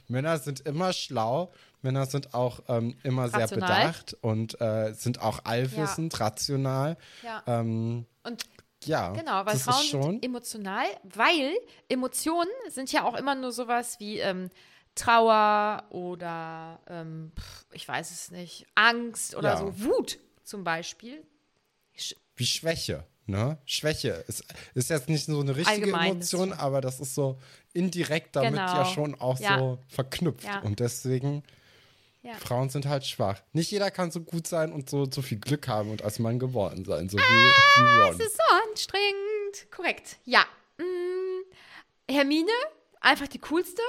[0.08, 1.52] Männer sind immer schlau.
[1.82, 3.80] Männer sind auch ähm, immer sehr Rational.
[3.86, 6.96] bedacht und äh, sind auch allwissend, rational.
[7.22, 7.42] ja.
[7.46, 8.44] Ähm, Und
[8.84, 10.02] ja, genau, weil Frauen ist schon.
[10.02, 11.54] sind emotional, weil
[11.88, 14.48] Emotionen sind ja auch immer nur sowas wie ähm,
[14.94, 17.32] Trauer oder ähm,
[17.72, 19.56] ich weiß es nicht, Angst oder Ja.
[19.58, 21.22] so, Wut zum Beispiel.
[22.36, 23.06] wie Schwäche.
[23.30, 23.58] Ne?
[23.64, 27.38] Schwäche ist, ist jetzt nicht so eine richtige Allgemein Emotion, aber das ist so
[27.72, 28.74] indirekt damit Genau.
[28.74, 29.58] ja schon auch Ja.
[29.58, 30.44] so verknüpft.
[30.44, 30.60] Ja.
[30.60, 31.42] Und deswegen,
[32.22, 32.34] Ja.
[32.34, 33.40] Frauen sind halt schwach.
[33.52, 36.38] Nicht jeder kann so gut sein und so, so viel Glück haben und als Mann
[36.38, 38.14] geworden sein, so wie, wie Ron.
[38.14, 39.70] Es ist so anstrengend.
[39.70, 40.16] Korrekt.
[40.24, 40.44] Ja.
[40.78, 42.50] Mm, Hermine,
[43.00, 43.82] einfach die coolste.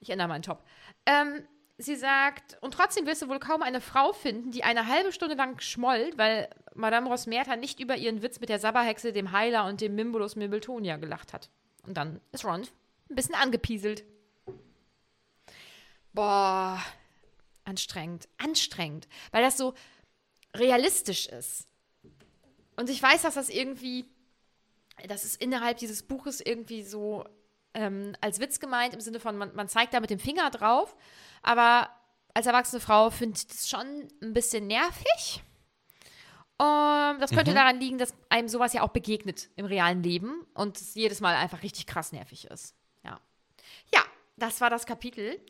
[0.00, 0.62] Ich ändere meinen Top.
[1.06, 1.44] Ähm,
[1.80, 5.34] sie sagt, und trotzdem wirst du wohl kaum eine Frau finden, die eine halbe Stunde
[5.34, 9.80] lang schmollt, weil Madame Rosmerta nicht über ihren Witz mit der Sabberhexe, dem Heiler und
[9.80, 11.50] dem Mimbulus Mimbletonia gelacht hat.
[11.86, 12.62] Und dann ist Ron
[13.08, 14.04] ein bisschen angepieselt.
[16.12, 16.82] Boah,
[17.64, 19.74] anstrengend, anstrengend, weil das so
[20.54, 21.66] realistisch ist.
[22.76, 24.06] Und ich weiß, dass das irgendwie,
[25.06, 27.24] das ist innerhalb dieses Buches irgendwie so
[27.74, 30.96] ähm, als Witz gemeint, im Sinne von, man, man zeigt da mit dem Finger drauf,
[31.42, 31.90] aber
[32.34, 35.42] als erwachsene Frau finde ich das schon ein bisschen nervig.
[36.58, 40.78] Um, das könnte daran liegen, dass einem sowas ja auch begegnet im realen Leben und
[40.78, 42.74] es jedes Mal einfach richtig krass nervig ist.
[43.02, 43.18] Ja.
[43.94, 44.04] Ja,
[44.36, 45.40] das war das Kapitel.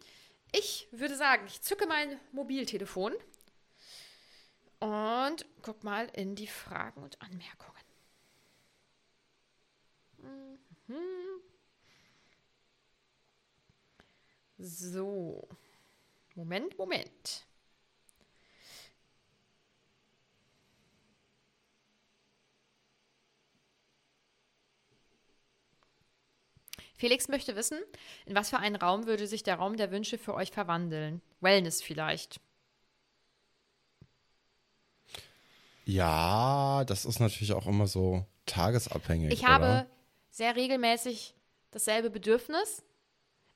[0.52, 3.12] Ich würde sagen, ich zücke mein Mobiltelefon
[4.78, 7.82] und guck mal in die Fragen und Anmerkungen.
[10.86, 11.29] Mhm.
[14.60, 15.48] So.
[16.34, 17.46] Moment, Moment.
[26.94, 27.78] Felix möchte wissen,
[28.26, 31.22] in was für einen Raum würde sich der Raum der Wünsche für euch verwandeln?
[31.40, 32.40] Wellness vielleicht.
[35.86, 39.32] Ja, das ist natürlich auch immer so tagesabhängig.
[39.32, 39.86] Ich habe oder?
[40.30, 41.34] sehr regelmäßig
[41.70, 42.82] dasselbe Bedürfnis.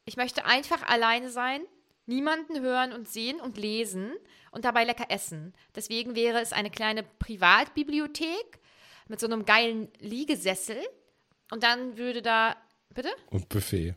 [0.04, 1.62] Ich möchte einfach alleine sein,
[2.06, 4.12] niemanden hören und sehen und lesen
[4.50, 5.54] und dabei lecker essen.
[5.74, 8.60] Deswegen wäre es eine kleine Privatbibliothek
[9.08, 10.76] mit so einem geilen Liegesessel.
[11.50, 12.56] Und dann würde da.
[12.90, 13.10] Bitte?
[13.30, 13.94] Und Buffet.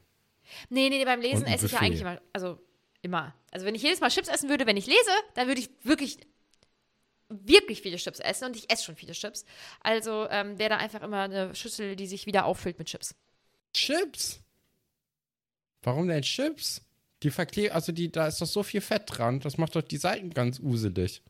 [0.70, 2.22] Nee, nee, nee, beim Lesen esse ich ja eigentlich immer.
[2.34, 2.58] Also
[3.02, 3.36] immer.
[3.52, 6.18] Also wenn ich jedes Mal Chips essen würde, wenn ich lese, dann würde ich wirklich
[7.30, 9.46] wirklich viele Chips essen und ich esse schon viele Chips.
[9.82, 13.16] Also ähm, wäre da einfach immer eine Schüssel, die sich wieder auffüllt mit Chips.
[13.74, 14.42] Chips?
[15.84, 16.82] Warum denn Chips?
[17.24, 19.40] Die verklebt, also die, da ist doch so viel Fett dran.
[19.40, 21.24] Das macht doch die Seiten ganz uselig.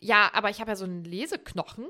[0.00, 1.86] Ja, aber ich habe ja so einen Leseknochen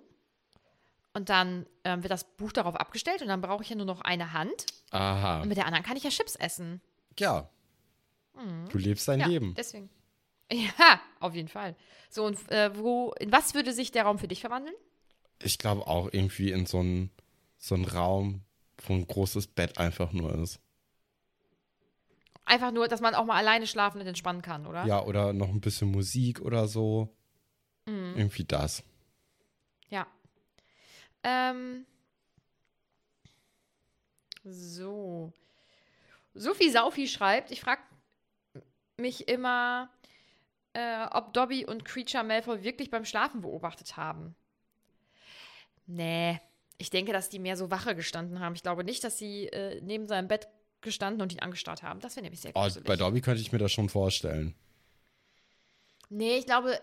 [1.14, 4.01] und dann ähm, wird das Buch darauf abgestellt und dann brauche ich ja nur noch
[4.01, 5.43] eine Hand Aha.
[5.43, 6.80] und mit der anderen kann ich ja Chips essen.
[7.18, 7.49] Ja.
[8.70, 9.22] Du lebst dein Mhm.
[9.22, 9.55] Ja, Leben.
[9.57, 9.91] deswegen.
[10.53, 11.74] Ja, auf jeden Fall.
[12.11, 14.74] So, und äh, wo, in was würde sich der Raum für dich verwandeln?
[15.43, 17.11] Ich glaube auch irgendwie in so einen
[17.57, 18.43] so einen Raum,
[18.87, 20.59] wo ein großes Bett einfach nur ist.
[22.45, 24.84] Einfach nur, dass man auch mal alleine schlafen und entspannen kann, oder?
[24.84, 27.09] Ja, oder noch ein bisschen Musik oder so.
[27.86, 28.14] Mhm.
[28.16, 28.82] Irgendwie das.
[29.88, 30.07] Ja.
[31.22, 31.86] Ähm.
[34.45, 35.32] So.
[36.34, 37.82] Sophie Saufi schreibt, ich frage
[38.97, 39.90] mich immer,
[40.72, 44.34] äh, ob Dobby und Creature Malfoy wirklich beim Schlafen beobachtet haben.
[45.86, 46.40] Nee,
[46.78, 48.55] ich denke, dass die mehr so Wache gestanden haben.
[48.55, 50.49] Ich glaube nicht, dass sie äh, neben seinem Bett
[50.83, 52.01] gestanden und ihn angestarrt haben.
[52.01, 52.87] Das wäre nämlich sehr Oh, gruselig.
[52.87, 54.55] bei Dobby könnte ich mir das schon vorstellen.
[56.11, 56.78] Nee, ich glaube,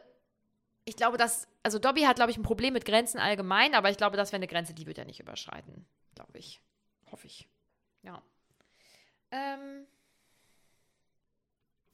[0.86, 3.98] ich glaube, dass, also Dobby hat, glaube ich, ein Problem mit Grenzen allgemein, aber ich
[3.98, 5.86] glaube, das wäre eine Grenze, die wird er nicht überschreiten.
[6.16, 6.60] Glaube ich.
[7.12, 7.48] Hoffe ich.
[8.04, 8.22] Ja.
[9.32, 9.86] Ähm,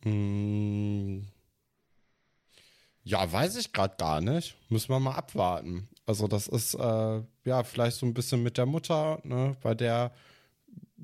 [0.03, 1.27] Hm.
[3.03, 4.55] Ja, weiß ich gerade gar nicht.
[4.69, 5.89] Müssen wir mal abwarten.
[6.05, 10.11] Also das ist äh, ja vielleicht so ein bisschen mit der Mutter, ne, bei der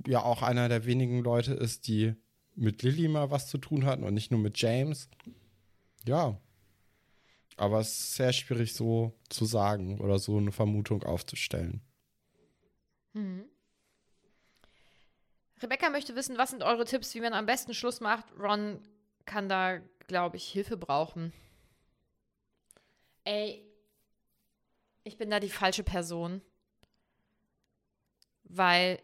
[0.07, 2.15] ja auch einer der wenigen Leute ist, die
[2.55, 5.09] mit Lilly mal was zu tun hatten und nicht nur mit James.
[6.05, 6.39] Ja.
[7.57, 11.81] Aber es ist sehr schwierig so zu sagen oder so eine Vermutung aufzustellen.
[13.13, 13.45] mhm.
[15.61, 18.25] Rebecca möchte wissen, was sind eure Tipps, wie man am besten Schluss macht?
[18.37, 18.79] Ron
[19.25, 21.31] kann da, glaube ich, Hilfe brauchen.
[23.23, 23.63] Ey,
[25.03, 26.41] ich bin da die falsche Person.
[28.43, 29.01] Weil,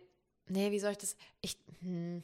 [0.47, 1.15] nee, wie soll ich das?
[1.41, 2.23] Ich, hm,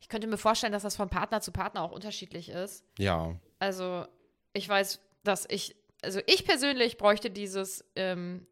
[0.00, 2.84] ich könnte mir vorstellen, dass das von Partner zu Partner auch unterschiedlich ist.
[2.98, 3.34] Ja.
[3.58, 4.06] Also,
[4.52, 8.46] ich weiß, dass ich, also ich persönlich bräuchte dieses ähm,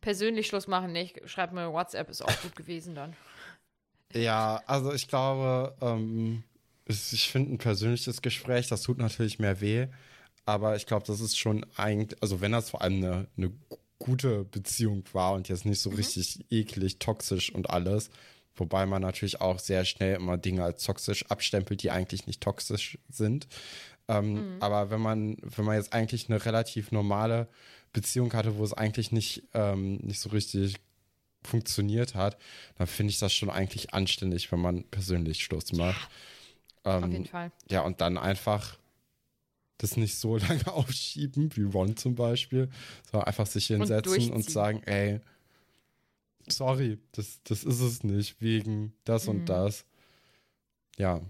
[0.00, 1.20] persönlich Schluss machen nicht.
[1.28, 3.16] Schreib mir WhatsApp, ist auch gut gewesen dann.
[4.12, 6.44] Ja, also ich glaube, ähm,
[6.86, 9.86] ich finde ein persönliches Gespräch, das tut natürlich mehr weh,
[10.44, 13.52] aber ich glaube, das ist schon eigentlich, also wenn das vor allem eine, eine
[14.04, 18.10] gute Beziehung war und jetzt nicht so richtig eklig, toxisch und alles,
[18.56, 22.98] wobei man natürlich auch sehr schnell immer Dinge als toxisch abstempelt, die eigentlich nicht toxisch
[23.08, 23.46] sind.
[24.08, 27.48] Ähm, Aber wenn man, wenn man jetzt eigentlich eine relativ normale
[27.92, 30.76] Beziehung hatte, wo es eigentlich nicht, ähm, nicht so richtig
[31.44, 32.36] funktioniert hat,
[32.78, 36.08] dann finde ich das schon eigentlich anständig, wenn man persönlich Schluss macht.
[36.84, 37.52] Auf Ähm, jeden Fall.
[37.70, 38.76] ja, und dann einfach
[39.82, 42.68] das nicht so lange aufschieben, wie Ron zum Beispiel,
[43.10, 44.42] sondern einfach sich hinsetzen und, durchziehen.
[44.52, 45.20] sagen, ey,
[46.48, 49.30] sorry, das, das ist es nicht, wegen das Mhm.
[49.30, 49.84] und das.
[50.98, 51.20] Ja.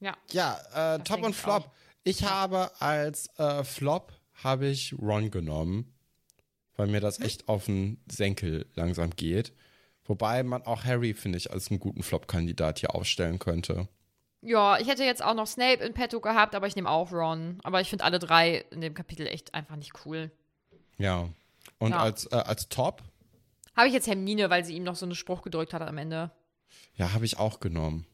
[0.00, 0.16] Ja.
[0.30, 1.64] Ja, äh, Top und Flop.
[1.66, 1.70] auch.
[2.04, 5.92] Ich habe als äh, Flop habe ich Ron genommen,
[6.76, 7.02] weil mir Hm?
[7.02, 9.52] das echt auf den Senkel langsam geht.
[10.04, 13.88] Wobei man auch Harry, finde ich, als einen guten Flop-Kandidat hier aufstellen könnte.
[14.40, 17.58] Ja, ich hätte jetzt auch noch Snape in petto gehabt, aber ich nehme auch Ron.
[17.64, 20.30] Aber ich finde alle drei in dem Kapitel echt einfach nicht cool.
[20.96, 21.28] Ja.
[21.78, 21.98] Und Ja.
[21.98, 23.02] als, äh, als Top,
[23.76, 26.30] Habe ich jetzt Hermine, weil sie ihm noch so einen Spruch gedrückt hat am Ende.
[26.94, 28.06] ja, habe ich auch genommen.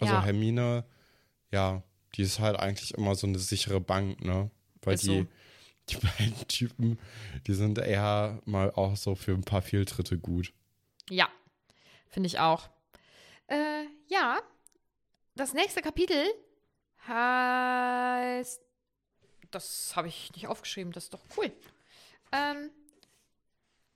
[0.00, 0.22] Also Ja.
[0.24, 0.84] Hermine,
[1.52, 1.82] ja,
[2.16, 4.50] die ist halt eigentlich immer so eine sichere Bank, ne?
[4.82, 5.26] Weil Ist die, so.
[5.90, 6.98] die beiden Typen,
[7.46, 10.52] die sind eher mal auch so für ein paar Fehltritte gut.
[11.08, 11.28] Ja,
[12.08, 12.68] finde ich auch.
[13.46, 14.40] Äh, ja,
[15.34, 16.24] das nächste Kapitel
[17.06, 18.60] heißt.
[19.50, 21.52] Das habe ich nicht aufgeschrieben, das ist doch cool.
[22.32, 22.70] Ähm,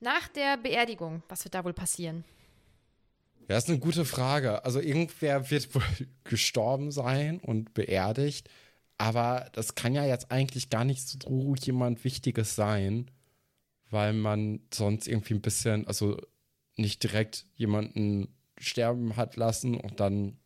[0.01, 2.25] nach der Beerdigung, was wird da wohl passieren?
[3.49, 4.65] Ja, ist eine gute Frage.
[4.65, 5.83] Also irgendwer wird wohl
[6.25, 8.51] gestorben sein und beerdigt,
[8.99, 13.11] aber das kann ja jetzt eigentlich gar nicht so jemand Wichtiges sein,
[13.91, 16.19] weil man sonst irgendwie ein bisschen, also
[16.77, 18.29] nicht direkt jemanden
[18.59, 20.39] sterben hat lassen und dann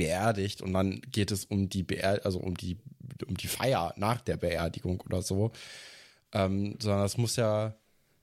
[0.00, 2.78] beerdigt und dann geht es um die Beer also um die
[3.26, 5.52] um die Feier nach der Beerdigung oder so,
[6.32, 7.74] ähm, sondern das muss ja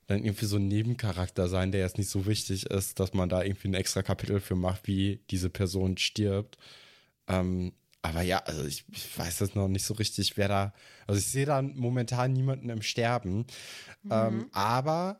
[0.07, 3.43] dann irgendwie so ein Nebencharakter sein, der jetzt nicht so wichtig ist, dass man da
[3.43, 6.57] irgendwie ein extra Kapitel für macht, wie diese Person stirbt.
[7.27, 10.73] Ähm, aber ja, also ich, ich weiß jetzt noch nicht so richtig, wer da.
[11.05, 13.45] Also ich sehe da momentan niemanden im Sterben.
[14.09, 15.19] Ähm, aber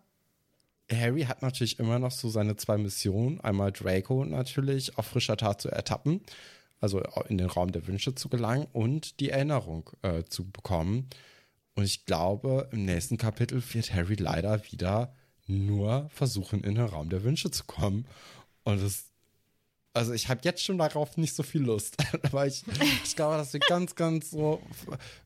[0.92, 3.42] Harry hat natürlich immer noch so seine zwei Missionen.
[3.42, 6.22] Einmal Draco natürlich auf frischer Tat zu ertappen,
[6.80, 11.10] also in den Raum der Wünsche zu gelangen und die Erinnerung äh, zu bekommen.
[11.76, 15.14] Und ich glaube, im nächsten Kapitel wird Harry leider wieder
[15.46, 18.06] nur versuchen, in den Raum der Wünsche zu kommen.
[18.64, 19.06] Und das,
[19.94, 21.98] also ich habe jetzt schon darauf nicht so viel Lust.
[22.32, 22.64] weil ich,
[23.04, 24.62] ich glaube, das wird ganz, ganz so,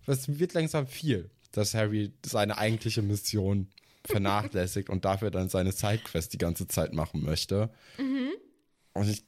[0.08, 3.70] es wird langsam viel, dass Harry seine eigentliche Mission
[4.06, 7.70] vernachlässigt und dafür dann seine Sidequest die ganze Zeit machen möchte.
[8.94, 9.24] Und ich,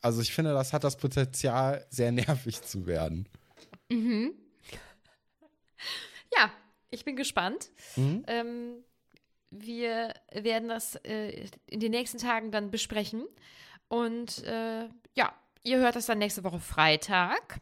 [0.00, 3.28] also ich finde, das hat das Potenzial, sehr nervig zu werden.
[6.36, 6.52] Ja,
[6.90, 7.70] ich bin gespannt.
[8.26, 8.84] Ähm,
[9.50, 13.26] wir werden das äh, in den nächsten Tagen dann besprechen.
[13.88, 17.60] Und äh, ja, ihr hört das dann nächste Woche Freitag.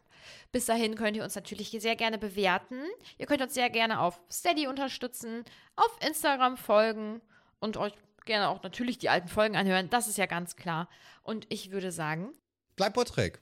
[0.51, 2.81] Bis dahin könnt ihr uns natürlich sehr gerne bewerten.
[3.17, 5.43] Ihr könnt uns sehr gerne auf Steady unterstützen,
[5.75, 7.21] auf Instagram folgen
[7.59, 7.93] und euch
[8.25, 9.89] gerne auch natürlich die alten Folgen anhören.
[9.89, 10.89] Das ist ja ganz klar.
[11.23, 12.33] Und ich würde sagen,
[12.79, 13.41] Bleib Porträg.